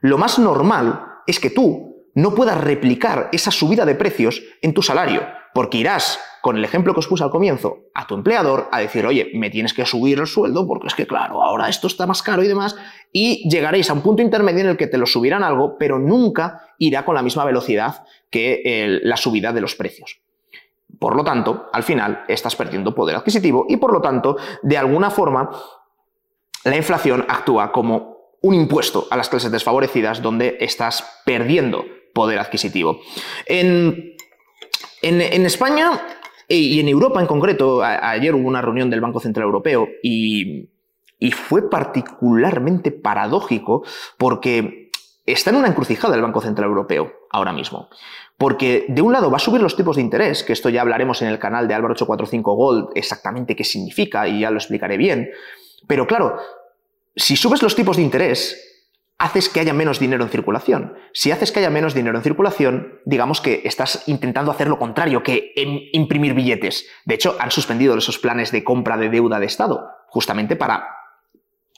lo 0.00 0.18
más 0.18 0.38
normal 0.38 1.06
es 1.26 1.40
que 1.40 1.50
tú 1.50 2.08
no 2.14 2.34
puedas 2.34 2.60
replicar 2.60 3.28
esa 3.32 3.50
subida 3.50 3.84
de 3.84 3.94
precios 3.94 4.42
en 4.62 4.74
tu 4.74 4.82
salario, 4.82 5.26
porque 5.54 5.78
irás 5.78 6.20
con 6.42 6.58
el 6.58 6.64
ejemplo 6.64 6.92
que 6.92 7.00
os 7.00 7.06
puse 7.06 7.24
al 7.24 7.30
comienzo, 7.30 7.84
a 7.94 8.06
tu 8.06 8.14
empleador 8.14 8.68
a 8.70 8.80
decir, 8.80 9.06
oye, 9.06 9.30
me 9.32 9.48
tienes 9.48 9.72
que 9.72 9.86
subir 9.86 10.18
el 10.18 10.26
sueldo 10.26 10.66
porque 10.66 10.88
es 10.88 10.94
que, 10.94 11.06
claro, 11.06 11.42
ahora 11.42 11.70
esto 11.70 11.86
está 11.86 12.06
más 12.06 12.22
caro 12.22 12.42
y 12.42 12.48
demás, 12.48 12.76
y 13.10 13.48
llegaréis 13.48 13.88
a 13.88 13.94
un 13.94 14.02
punto 14.02 14.20
intermedio 14.20 14.60
en 14.60 14.66
el 14.70 14.76
que 14.76 14.88
te 14.88 14.98
lo 14.98 15.06
subirán 15.06 15.42
algo, 15.42 15.78
pero 15.78 15.98
nunca 15.98 16.74
irá 16.76 17.06
con 17.06 17.14
la 17.14 17.22
misma 17.22 17.46
velocidad 17.46 18.04
que 18.28 19.00
la 19.02 19.16
subida 19.16 19.54
de 19.54 19.62
los 19.62 19.74
precios. 19.74 20.20
Por 20.98 21.16
lo 21.16 21.24
tanto, 21.24 21.70
al 21.72 21.82
final 21.82 22.24
estás 22.28 22.56
perdiendo 22.56 22.94
poder 22.94 23.16
adquisitivo 23.16 23.64
y 23.68 23.76
por 23.76 23.92
lo 23.92 24.02
tanto, 24.02 24.36
de 24.62 24.76
alguna 24.76 25.10
forma, 25.10 25.50
la 26.64 26.76
inflación 26.76 27.24
actúa 27.28 27.72
como 27.72 28.32
un 28.42 28.54
impuesto 28.54 29.06
a 29.10 29.16
las 29.16 29.28
clases 29.28 29.50
desfavorecidas 29.50 30.20
donde 30.20 30.58
estás 30.60 31.22
perdiendo 31.24 31.84
poder 32.12 32.38
adquisitivo. 32.38 33.00
En, 33.46 34.13
en, 35.08 35.46
España 35.46 36.00
y 36.48 36.80
en 36.80 36.88
Europa 36.88 37.20
en 37.20 37.26
concreto, 37.26 37.82
ayer 37.82 38.34
hubo 38.34 38.48
una 38.48 38.62
reunión 38.62 38.90
del 38.90 39.00
Banco 39.00 39.20
Central 39.20 39.44
Europeo 39.44 39.88
y, 40.02 40.70
fue 41.32 41.70
particularmente 41.70 42.90
paradójico 42.90 43.82
porque 44.18 44.90
está 45.24 45.48
en 45.48 45.56
una 45.56 45.68
encrucijada 45.68 46.14
el 46.14 46.20
Banco 46.20 46.42
Central 46.42 46.68
Europeo 46.68 47.12
ahora 47.30 47.52
mismo. 47.52 47.88
Porque 48.36 48.84
de 48.88 49.00
un 49.00 49.12
lado 49.12 49.30
va 49.30 49.36
a 49.36 49.40
subir 49.40 49.62
los 49.62 49.74
tipos 49.74 49.96
de 49.96 50.02
interés, 50.02 50.42
que 50.42 50.52
esto 50.52 50.68
ya 50.68 50.82
hablaremos 50.82 51.22
en 51.22 51.28
el 51.28 51.38
canal 51.38 51.66
de 51.66 51.74
Álvaro 51.74 51.92
845 51.92 52.54
Gold 52.54 52.88
exactamente 52.94 53.56
qué 53.56 53.64
significa 53.64 54.28
y 54.28 54.40
ya 54.40 54.50
lo 54.50 54.58
explicaré 54.58 54.98
bien. 54.98 55.30
Pero 55.86 56.06
claro, 56.06 56.36
si 57.16 57.36
subes 57.36 57.62
los 57.62 57.74
tipos 57.74 57.96
de 57.96 58.02
interés, 58.02 58.73
haces 59.18 59.48
que 59.48 59.60
haya 59.60 59.72
menos 59.72 59.98
dinero 60.00 60.24
en 60.24 60.30
circulación. 60.30 60.96
Si 61.12 61.30
haces 61.30 61.52
que 61.52 61.60
haya 61.60 61.70
menos 61.70 61.94
dinero 61.94 62.16
en 62.18 62.24
circulación, 62.24 63.00
digamos 63.04 63.40
que 63.40 63.62
estás 63.64 64.08
intentando 64.08 64.50
hacer 64.50 64.68
lo 64.68 64.78
contrario 64.78 65.22
que 65.22 65.52
imprimir 65.92 66.34
billetes. 66.34 66.86
De 67.04 67.14
hecho, 67.14 67.36
han 67.38 67.50
suspendido 67.50 67.96
esos 67.96 68.18
planes 68.18 68.50
de 68.50 68.64
compra 68.64 68.96
de 68.96 69.08
deuda 69.08 69.38
de 69.38 69.46
Estado, 69.46 69.88
justamente 70.08 70.56
para 70.56 70.88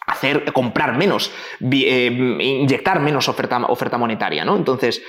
hacer 0.07 0.53
comprar 0.53 0.97
menos, 0.97 1.33
eh, 1.61 2.07
inyectar 2.41 3.01
menos 3.01 3.29
oferta, 3.29 3.59
oferta 3.67 3.99
monetaria, 3.99 4.45
¿no? 4.45 4.57
Entonces, 4.57 5.03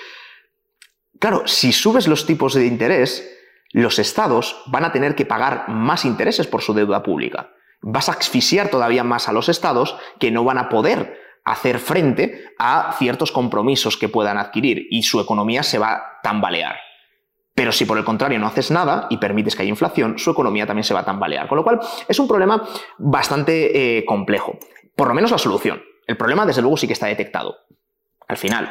claro, 1.19 1.43
si 1.45 1.71
subes 1.71 2.07
los 2.07 2.25
tipos 2.25 2.55
de 2.55 2.65
interés, 2.65 3.33
los 3.71 3.99
estados 3.99 4.63
van 4.67 4.85
a 4.85 4.91
tener 4.91 5.15
que 5.15 5.25
pagar 5.25 5.69
más 5.69 6.03
intereses 6.03 6.47
por 6.47 6.61
su 6.61 6.73
deuda 6.73 7.03
pública. 7.03 7.51
Vas 7.81 8.09
a 8.09 8.13
asfixiar 8.13 8.69
todavía 8.69 9.03
más 9.03 9.29
a 9.29 9.33
los 9.33 9.49
estados 9.49 9.97
que 10.19 10.31
no 10.31 10.43
van 10.43 10.57
a 10.57 10.69
poder 10.69 11.26
hacer 11.47 11.79
frente 11.79 12.53
a 12.59 12.95
ciertos 12.97 13.31
compromisos 13.31 13.97
que 13.97 14.09
puedan 14.09 14.37
adquirir 14.37 14.87
y 14.91 15.03
su 15.03 15.19
economía 15.19 15.63
se 15.63 15.79
va 15.79 15.93
a 15.93 16.21
tambalear. 16.21 16.75
Pero 17.55 17.71
si 17.71 17.85
por 17.85 17.97
el 17.97 18.03
contrario 18.03 18.37
no 18.37 18.47
haces 18.47 18.69
nada 18.69 19.07
y 19.09 19.17
permites 19.17 19.55
que 19.55 19.63
haya 19.63 19.69
inflación, 19.69 20.19
su 20.19 20.29
economía 20.29 20.67
también 20.67 20.83
se 20.83 20.93
va 20.93 20.99
a 20.99 21.05
tambalear. 21.05 21.47
Con 21.47 21.55
lo 21.55 21.63
cual 21.63 21.79
es 22.07 22.19
un 22.19 22.27
problema 22.27 22.67
bastante 22.97 23.97
eh, 23.97 24.05
complejo. 24.05 24.59
Por 24.95 25.07
lo 25.07 25.13
menos 25.13 25.31
la 25.31 25.37
solución. 25.37 25.81
El 26.05 26.17
problema, 26.17 26.45
desde 26.45 26.61
luego, 26.61 26.77
sí 26.77 26.85
que 26.85 26.93
está 26.93 27.07
detectado. 27.07 27.55
Al 28.27 28.37
final, 28.37 28.69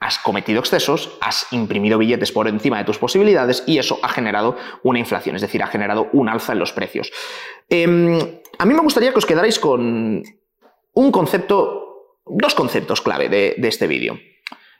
has 0.00 0.18
cometido 0.18 0.60
excesos, 0.60 1.16
has 1.20 1.46
imprimido 1.52 1.98
billetes 1.98 2.32
por 2.32 2.48
encima 2.48 2.78
de 2.78 2.84
tus 2.84 2.98
posibilidades 2.98 3.62
y 3.66 3.78
eso 3.78 3.98
ha 4.02 4.08
generado 4.08 4.56
una 4.82 4.98
inflación, 4.98 5.36
es 5.36 5.42
decir, 5.42 5.62
ha 5.62 5.66
generado 5.66 6.08
un 6.12 6.28
alza 6.28 6.52
en 6.52 6.58
los 6.58 6.72
precios. 6.72 7.10
Em, 7.68 8.18
a 8.58 8.64
mí 8.64 8.74
me 8.74 8.80
gustaría 8.80 9.12
que 9.12 9.18
os 9.18 9.26
quedarais 9.26 9.58
con 9.58 10.22
un 10.92 11.12
concepto 11.12 11.87
dos 12.30 12.54
conceptos 12.54 13.00
clave 13.00 13.28
de, 13.28 13.56
este 13.68 13.86
vídeo. 13.86 14.18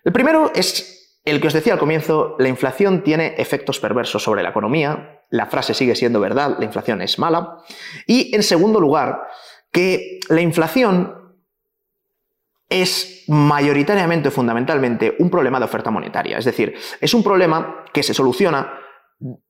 El 0.05 0.13
primero 0.13 0.53
es 0.55 1.21
el 1.25 1.41
que 1.41 1.49
os 1.49 1.53
decía 1.53 1.75
al 1.75 1.79
comienzo, 1.79 2.37
la 2.39 2.49
inflación 2.49 3.03
tiene 3.03 3.35
efectos 3.37 3.81
perversos 3.81 4.23
sobre 4.23 4.43
la 4.43 4.51
economía, 4.51 5.25
la 5.31 5.47
frase 5.47 5.75
sigue 5.75 5.95
siendo 5.95 6.21
verdad, 6.21 6.57
la 6.59 6.65
inflación 6.65 7.03
es 7.03 7.19
mala. 7.19 7.59
Y 8.07 8.35
en 8.35 8.43
segundo 8.43 8.81
lugar, 8.81 9.23
que 9.71 10.21
la 10.31 10.41
inflación 10.41 11.37
es 12.71 13.25
mayoritariamente, 13.29 14.31
fundamentalmente, 14.31 15.17
un 15.19 15.31
problema 15.31 15.59
de 15.59 15.67
oferta 15.67 15.91
monetaria. 15.91 16.39
Es 16.39 16.45
decir, 16.45 16.75
es 17.01 17.15
un 17.15 17.23
problema 17.23 17.85
que 17.93 18.03
se 18.03 18.15
soluciona, 18.15 18.79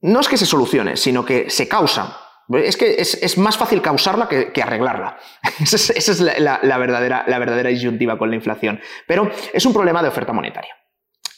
no 0.01 0.21
es 0.21 0.29
que 0.29 0.37
se 0.37 0.47
solucione, 0.47 0.97
sino 0.97 1.25
que 1.25 1.51
se 1.51 1.69
causa 1.69 2.28
Es 2.51 2.77
que 2.77 2.97
es, 2.99 3.37
más 3.37 3.59
fácil 3.59 3.83
causarla 3.83 4.29
que, 4.29 4.63
arreglarla. 4.63 5.19
esa 5.61 5.93
es, 5.93 6.21
la, 6.21 6.79
verdadera, 6.79 7.25
la 7.27 7.39
verdadera 7.39 7.69
disyuntiva 7.69 8.17
con 8.17 8.31
la 8.31 8.37
inflación. 8.37 8.81
Pero 9.07 9.31
es 9.53 9.67
un 9.67 9.75
problema 9.75 10.03
de 10.03 10.09
oferta 10.09 10.33
monetaria. 10.33 10.75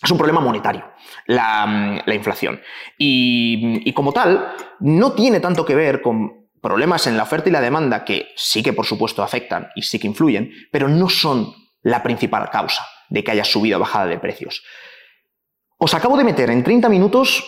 Es 0.02 0.10
un 0.10 0.16
problema 0.16 0.40
monetario, 0.40 0.92
la, 1.26 2.02
inflación. 2.06 2.60
y, 2.96 3.92
como 3.92 4.12
tal, 4.12 4.54
no 4.78 5.12
tiene 5.12 5.40
tanto 5.40 5.64
que 5.66 5.74
ver 5.74 6.00
con 6.00 6.48
problemas 6.62 7.06
en 7.06 7.16
la 7.16 7.24
oferta 7.24 7.48
y 7.48 7.52
la 7.52 7.60
demanda 7.60 8.04
que 8.04 8.28
sí 8.36 8.62
que 8.62 8.72
por 8.72 8.86
supuesto 8.86 9.22
afectan 9.22 9.68
y 9.74 9.82
sí 9.82 9.98
que 9.98 10.06
influyen, 10.06 10.52
pero 10.70 10.88
no 10.88 11.08
son 11.08 11.54
la 11.82 12.02
principal 12.02 12.50
causa 12.50 12.86
de 13.08 13.24
que 13.24 13.30
haya 13.30 13.44
subido 13.44 13.78
o 13.78 13.80
bajada 13.80 14.06
de 14.06 14.18
precios. 14.18 14.62
Os 15.78 15.94
acabo 15.94 16.16
de 16.16 16.24
meter 16.24 16.50
en 16.50 16.62
30 16.62 16.88
minutos 16.88 17.44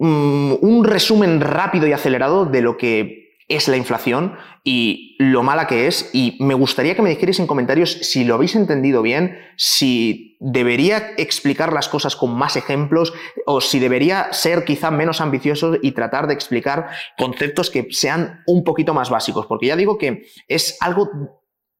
mm, 0.00 0.54
un 0.60 0.84
resumen 0.84 1.40
rápido 1.40 1.86
y 1.86 1.92
acelerado 1.92 2.46
de 2.46 2.62
lo 2.62 2.76
que 2.76 3.20
es 3.50 3.66
la 3.66 3.76
inflación 3.76 4.36
y 4.62 5.16
lo 5.18 5.42
mala 5.42 5.66
que 5.66 5.88
es. 5.88 6.08
Y 6.12 6.36
me 6.40 6.54
gustaría 6.54 6.94
que 6.94 7.02
me 7.02 7.10
dijerais 7.10 7.40
en 7.40 7.48
comentarios 7.48 7.90
si 7.90 8.24
lo 8.24 8.36
habéis 8.36 8.54
entendido 8.54 9.02
bien, 9.02 9.38
si 9.56 10.36
debería 10.40 11.14
explicar 11.18 11.72
las 11.72 11.88
cosas 11.88 12.14
con 12.14 12.32
más 12.32 12.56
ejemplos 12.56 13.12
o 13.46 13.60
si 13.60 13.80
debería 13.80 14.32
ser 14.32 14.64
quizá 14.64 14.90
menos 14.90 15.20
ambicioso 15.20 15.76
y 15.82 15.92
tratar 15.92 16.28
de 16.28 16.34
explicar 16.34 16.90
conceptos 17.18 17.70
que 17.70 17.88
sean 17.90 18.42
un 18.46 18.62
poquito 18.62 18.94
más 18.94 19.10
básicos. 19.10 19.46
Porque 19.46 19.66
ya 19.66 19.76
digo 19.76 19.98
que 19.98 20.26
es 20.46 20.78
algo 20.80 21.10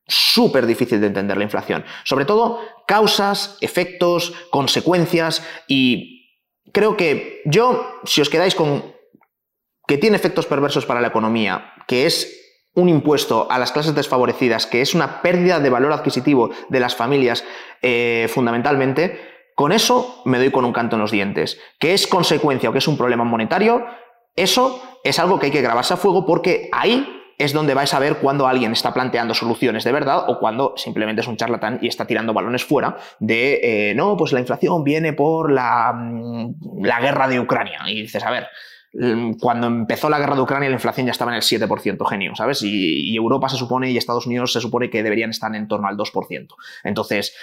súper 0.07 0.67
difícil 0.67 1.01
de 1.01 1.07
entender 1.07 1.39
la 1.39 1.45
inflación. 1.45 1.85
Sobre 2.05 2.25
todo 2.25 2.59
causas, 2.89 3.57
efectos, 3.61 4.35
consecuencias 4.51 5.47
y 5.69 6.20
creo 6.73 6.97
que 6.97 7.43
yo, 7.45 8.01
si 8.05 8.21
os 8.21 8.29
quedáis 8.29 8.55
con 8.55 8.95
que 9.87 9.99
tiene 9.99 10.17
efectos 10.17 10.47
perversos 10.47 10.87
para 10.87 11.01
la 11.01 11.09
economía, 11.09 11.73
que 11.89 12.07
es 12.07 12.41
un 12.75 12.89
impuesto 12.89 13.51
a 13.51 13.59
las 13.59 13.73
clases 13.73 13.95
desfavorecidas, 13.95 14.67
que 14.67 14.81
es 14.81 14.95
una 14.95 15.21
pérdida 15.23 15.59
de 15.59 15.71
valor 15.71 15.93
adquisitivo 15.93 16.51
de 16.69 16.81
las 16.81 16.95
familias 16.95 17.45
eh, 17.83 18.29
fundamentalmente, 18.31 19.19
con 19.57 19.73
eso 19.73 20.23
me 20.25 20.39
doy 20.39 20.51
con 20.51 20.65
un 20.65 20.73
canto 20.73 20.97
en 20.97 21.03
los 21.03 21.11
dientes. 21.11 21.59
Que 21.79 21.93
es 21.93 22.07
consecuencia 22.07 22.71
o 22.71 22.73
que 22.73 22.79
es 22.79 22.89
un 22.89 22.97
problema 22.97 23.25
monetario, 23.25 23.85
eso 24.37 24.81
es 25.03 25.19
algo 25.19 25.39
que 25.39 25.47
hay 25.47 25.53
que 25.53 25.63
grabarse 25.63 25.95
a 25.95 25.97
fuego 25.97 26.25
porque 26.25 26.69
ahí 26.73 27.20
es 27.43 27.53
donde 27.53 27.75
vais 27.75 27.93
a 27.95 27.99
ver 27.99 28.17
cuando 28.17 28.47
alguien 28.47 28.73
está 28.73 28.95
planteando 28.95 29.35
soluciones 29.35 29.85
de 29.85 29.93
verdad 29.93 30.29
o 30.29 30.39
cuando 30.39 30.75
simplemente 30.77 31.23
es 31.23 31.29
un 31.29 31.37
charlatán 31.37 31.79
y 31.83 31.89
está 31.89 32.07
tirando 32.07 32.33
balones 32.33 32.65
fuera 32.65 32.97
de, 33.19 33.91
eh, 33.91 33.95
no, 33.95 34.17
pues 34.17 34.33
la 34.33 34.41
inflación 34.41 34.85
viene 34.85 35.13
por 35.13 35.51
la, 35.51 35.93
mm, 35.93 36.83
la 36.85 37.01
guerra 37.01 37.29
de 37.29 37.41
Ucrania. 37.41 37.81
Y 37.87 38.03
dices, 38.03 38.23
a 38.25 38.31
ver, 38.31 38.49
Mm, 38.93 39.35
cuando 39.35 39.69
empezó 39.69 40.11
la 40.11 40.19
guerra 40.19 40.35
de 40.35 40.41
Ucrania 40.41 40.69
la 40.69 40.75
inflación 40.75 41.07
ya 41.07 41.13
estaba 41.13 41.31
en 41.31 41.37
el 41.37 41.43
7%, 41.43 42.05
genio, 42.07 42.35
¿sabes? 42.35 42.63
Y, 42.63 43.15
Europa 43.17 43.49
se 43.49 43.57
supone 43.57 43.91
y 43.91 43.97
Estados 43.97 44.27
Unidos 44.27 44.53
se 44.53 44.61
supone 44.61 44.91
que 44.91 45.03
deberían 45.03 45.31
estar 45.31 45.55
en 45.55 45.69
torno 45.69 45.87
al 45.87 45.97
2%. 45.97 46.57
Entonces, 46.83 47.35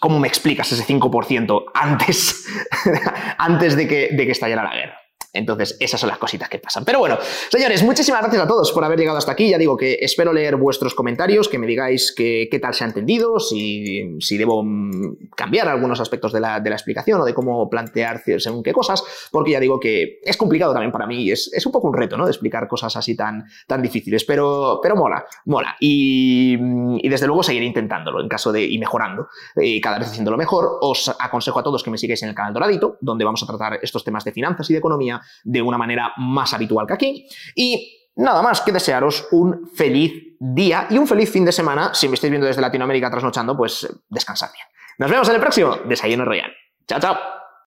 ¿cómo 0.00 0.18
me 0.18 0.28
explicas 0.28 0.72
ese 0.72 0.84
5% 0.84 1.64
antes, 1.74 2.46
antes 3.38 3.76
de, 3.76 3.86
que, 3.86 4.08
de 4.12 4.26
que 4.26 4.32
estallara 4.32 4.64
la 4.64 4.74
guerra? 4.74 4.99
Entonces, 5.32 5.76
esas 5.80 6.00
son 6.00 6.08
las 6.08 6.18
cositas 6.18 6.48
que 6.48 6.58
pasan. 6.58 6.84
Pero 6.84 6.98
bueno, 6.98 7.18
señores, 7.50 7.82
muchísimas 7.82 8.22
gracias 8.22 8.42
a 8.42 8.48
todos 8.48 8.72
por 8.72 8.84
haber 8.84 8.98
llegado 8.98 9.18
hasta 9.18 9.32
aquí. 9.32 9.50
Ya 9.50 9.58
digo 9.58 9.76
que 9.76 9.98
espero 10.00 10.32
leer 10.32 10.56
vuestros 10.56 10.94
comentarios, 10.94 11.48
que 11.48 11.58
me 11.58 11.66
digáis 11.66 12.12
qué 12.16 12.58
tal 12.60 12.74
se 12.74 12.84
ha 12.84 12.86
entendido, 12.88 13.38
si, 13.38 14.16
si 14.20 14.36
debo 14.36 14.62
mm, 14.64 15.30
cambiar 15.36 15.68
algunos 15.68 16.00
aspectos 16.00 16.32
de 16.32 16.40
la, 16.40 16.60
de 16.60 16.70
la, 16.70 16.76
explicación 16.76 17.20
o 17.20 17.24
de 17.24 17.34
cómo 17.34 17.68
plantear 17.68 18.22
según 18.38 18.62
qué 18.62 18.72
cosas, 18.72 19.02
porque 19.30 19.52
ya 19.52 19.60
digo 19.60 19.78
que 19.78 20.20
es 20.22 20.36
complicado 20.36 20.72
también 20.72 20.92
para 20.92 21.06
mí, 21.06 21.30
es, 21.30 21.50
es 21.52 21.64
un 21.66 21.72
poco 21.72 21.88
un 21.88 21.94
reto, 21.94 22.16
¿no? 22.16 22.24
De 22.24 22.30
explicar 22.30 22.66
cosas 22.68 22.96
así 22.96 23.16
tan, 23.16 23.44
tan 23.66 23.82
difíciles, 23.82 24.24
pero, 24.24 24.80
pero 24.82 24.96
mola, 24.96 25.24
mola. 25.46 25.76
Y, 25.80 26.56
y 26.98 27.08
desde 27.08 27.26
luego 27.26 27.42
seguiré 27.42 27.66
intentándolo 27.66 28.20
en 28.20 28.28
caso 28.28 28.52
de, 28.52 28.64
y 28.64 28.78
mejorando, 28.78 29.28
y 29.56 29.80
cada 29.80 29.98
vez 29.98 30.08
haciéndolo 30.08 30.36
mejor. 30.36 30.78
Os 30.80 31.08
aconsejo 31.18 31.58
a 31.58 31.62
todos 31.62 31.82
que 31.82 31.90
me 31.90 31.98
sigáis 31.98 32.22
en 32.22 32.30
el 32.30 32.34
canal 32.34 32.52
Doradito, 32.52 32.96
donde 33.00 33.24
vamos 33.24 33.42
a 33.42 33.46
tratar 33.46 33.78
estos 33.82 34.04
temas 34.04 34.24
de 34.24 34.32
finanzas 34.32 34.68
y 34.70 34.72
de 34.72 34.78
economía 34.78 35.19
de 35.44 35.62
una 35.62 35.78
manera 35.78 36.12
más 36.16 36.52
habitual 36.54 36.86
que 36.86 36.94
aquí. 36.94 37.28
Y 37.54 38.10
nada 38.16 38.42
más 38.42 38.60
que 38.60 38.72
desearos 38.72 39.28
un 39.32 39.68
feliz 39.74 40.36
día 40.38 40.86
y 40.90 40.98
un 40.98 41.06
feliz 41.06 41.30
fin 41.30 41.44
de 41.44 41.52
semana. 41.52 41.94
Si 41.94 42.08
me 42.08 42.14
estáis 42.14 42.30
viendo 42.30 42.46
desde 42.46 42.60
Latinoamérica 42.60 43.10
trasnochando, 43.10 43.56
pues 43.56 43.88
descansad 44.08 44.50
bien. 44.52 44.66
Nos 44.98 45.10
vemos 45.10 45.28
en 45.28 45.34
el 45.34 45.40
próximo 45.40 45.76
Desayuno 45.86 46.24
Royal. 46.24 46.52
Chao, 46.86 47.00
chao. 47.00 47.39